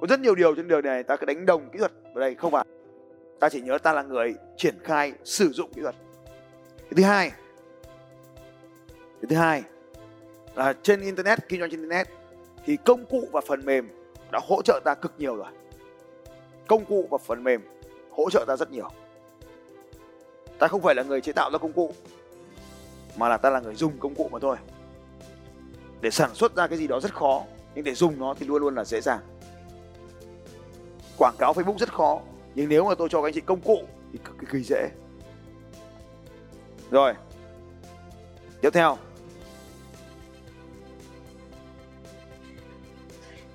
Có 0.00 0.06
rất 0.06 0.20
nhiều 0.20 0.34
điều 0.34 0.54
trên 0.54 0.68
đường 0.68 0.84
này 0.84 1.02
ta 1.02 1.16
cứ 1.16 1.26
đánh 1.26 1.46
đồng 1.46 1.70
kỹ 1.72 1.78
thuật 1.78 1.92
ở 2.14 2.20
đây, 2.20 2.34
không 2.34 2.52
phải. 2.52 2.64
Ta 3.40 3.48
chỉ 3.48 3.60
nhớ 3.60 3.78
ta 3.78 3.92
là 3.92 4.02
người 4.02 4.34
triển 4.56 4.74
khai 4.84 5.12
sử 5.24 5.48
dụng 5.48 5.72
kỹ 5.72 5.82
thuật. 5.82 5.94
Thứ 6.96 7.02
hai 7.02 7.32
cái 9.22 9.28
thứ 9.28 9.36
hai 9.36 9.62
là 10.54 10.72
trên 10.82 11.00
internet, 11.00 11.48
kinh 11.48 11.60
doanh 11.60 11.70
trên 11.70 11.80
internet, 11.80 12.08
thì 12.66 12.76
công 12.76 13.06
cụ 13.06 13.28
và 13.32 13.40
phần 13.46 13.64
mềm 13.64 13.88
đã 14.32 14.40
hỗ 14.48 14.62
trợ 14.62 14.80
ta 14.84 14.94
cực 14.94 15.12
nhiều 15.18 15.36
rồi. 15.36 15.46
Công 16.68 16.84
cụ 16.84 17.06
và 17.10 17.18
phần 17.18 17.44
mềm 17.44 17.60
hỗ 18.10 18.30
trợ 18.30 18.44
ta 18.48 18.56
rất 18.56 18.70
nhiều. 18.70 18.88
Ta 20.58 20.68
không 20.68 20.82
phải 20.82 20.94
là 20.94 21.02
người 21.02 21.20
chế 21.20 21.32
tạo 21.32 21.50
ra 21.50 21.58
công 21.58 21.72
cụ, 21.72 21.92
mà 23.16 23.28
là 23.28 23.36
ta 23.36 23.50
là 23.50 23.60
người 23.60 23.74
dùng 23.74 23.98
công 23.98 24.14
cụ 24.14 24.28
mà 24.32 24.38
thôi. 24.38 24.56
Để 26.00 26.10
sản 26.10 26.34
xuất 26.34 26.56
ra 26.56 26.66
cái 26.66 26.78
gì 26.78 26.86
đó 26.86 27.00
rất 27.00 27.14
khó, 27.14 27.44
nhưng 27.74 27.84
để 27.84 27.94
dùng 27.94 28.18
nó 28.18 28.34
thì 28.34 28.46
luôn 28.46 28.62
luôn 28.62 28.74
là 28.74 28.84
dễ 28.84 29.00
dàng. 29.00 29.20
Quảng 31.18 31.34
cáo 31.38 31.52
facebook 31.52 31.78
rất 31.78 31.92
khó, 31.92 32.20
nhưng 32.54 32.68
nếu 32.68 32.84
mà 32.84 32.94
tôi 32.94 33.08
cho 33.08 33.22
các 33.22 33.28
anh 33.28 33.34
chị 33.34 33.40
công 33.40 33.60
cụ 33.60 33.78
thì 34.12 34.18
cực 34.24 34.50
kỳ 34.52 34.62
dễ. 34.62 34.88
Rồi, 36.90 37.14
tiếp 38.60 38.70
theo. 38.72 38.96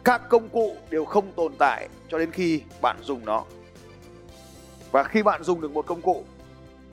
Các 0.05 0.21
công 0.29 0.49
cụ 0.49 0.75
đều 0.89 1.05
không 1.05 1.31
tồn 1.31 1.53
tại 1.57 1.89
cho 2.09 2.17
đến 2.17 2.31
khi 2.31 2.61
bạn 2.81 2.97
dùng 3.03 3.25
nó. 3.25 3.45
Và 4.91 5.03
khi 5.03 5.23
bạn 5.23 5.43
dùng 5.43 5.61
được 5.61 5.71
một 5.71 5.85
công 5.85 6.01
cụ, 6.01 6.23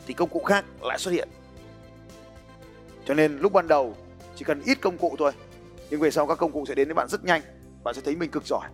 thì 0.07 0.15
công 0.15 0.29
cụ 0.29 0.43
khác 0.47 0.65
lại 0.83 0.99
xuất 0.99 1.11
hiện. 1.11 1.29
Cho 3.05 3.15
nên 3.15 3.39
lúc 3.39 3.53
ban 3.53 3.69
đầu, 3.69 3.95
chỉ 4.37 4.45
cần 4.45 4.63
ít 4.67 4.79
công 4.81 4.99
cụ 4.99 5.15
thôi. 5.19 5.33
Nhưng 5.91 6.01
về 6.01 6.11
sau 6.11 6.27
các 6.27 6.39
công 6.39 6.53
cụ 6.53 6.65
sẽ 6.67 6.75
đến 6.75 6.89
với 6.89 6.95
bạn 6.95 7.09
rất 7.09 7.25
nhanh. 7.25 7.43
Bạn 7.85 7.95
sẽ 7.95 8.03
thấy 8.05 8.17
mình 8.17 8.31
cực 8.31 8.47
giỏi. 8.47 8.69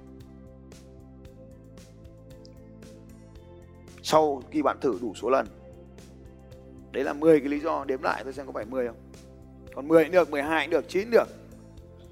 Sau 4.03 4.42
khi 4.51 4.62
bạn 4.62 4.81
thử 4.81 4.98
đủ 5.01 5.14
số 5.14 5.31
lần, 5.31 5.46
đấy 6.92 7.05
là 7.05 7.12
10 7.12 7.40
cái 7.40 7.48
lý 7.48 7.61
do 7.61 7.85
đếm 7.85 8.03
lại 8.03 8.24
tôi 8.24 8.33
xem 8.33 8.46
có 8.46 8.53
phải 8.53 8.64
10 8.64 8.87
không? 8.87 8.96
Còn 9.74 9.88
10 9.88 10.05
cũng 10.05 10.12
được 10.12 10.31
12 10.31 10.66
cũng 10.66 10.70
được 10.70 10.88
9 10.88 11.11
được. 11.11 11.29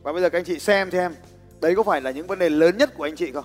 Và 0.02 0.12
bây 0.12 0.22
giờ 0.22 0.30
các 0.30 0.38
anh 0.38 0.44
chị 0.44 0.58
xem 0.58 0.90
xem 0.90 1.14
đấy 1.60 1.74
có 1.74 1.82
phải 1.82 2.00
là 2.00 2.10
những 2.10 2.26
vấn 2.26 2.38
đề 2.38 2.50
lớn 2.50 2.76
nhất 2.76 2.90
của 2.96 3.04
anh 3.04 3.16
chị 3.16 3.32
không? 3.32 3.44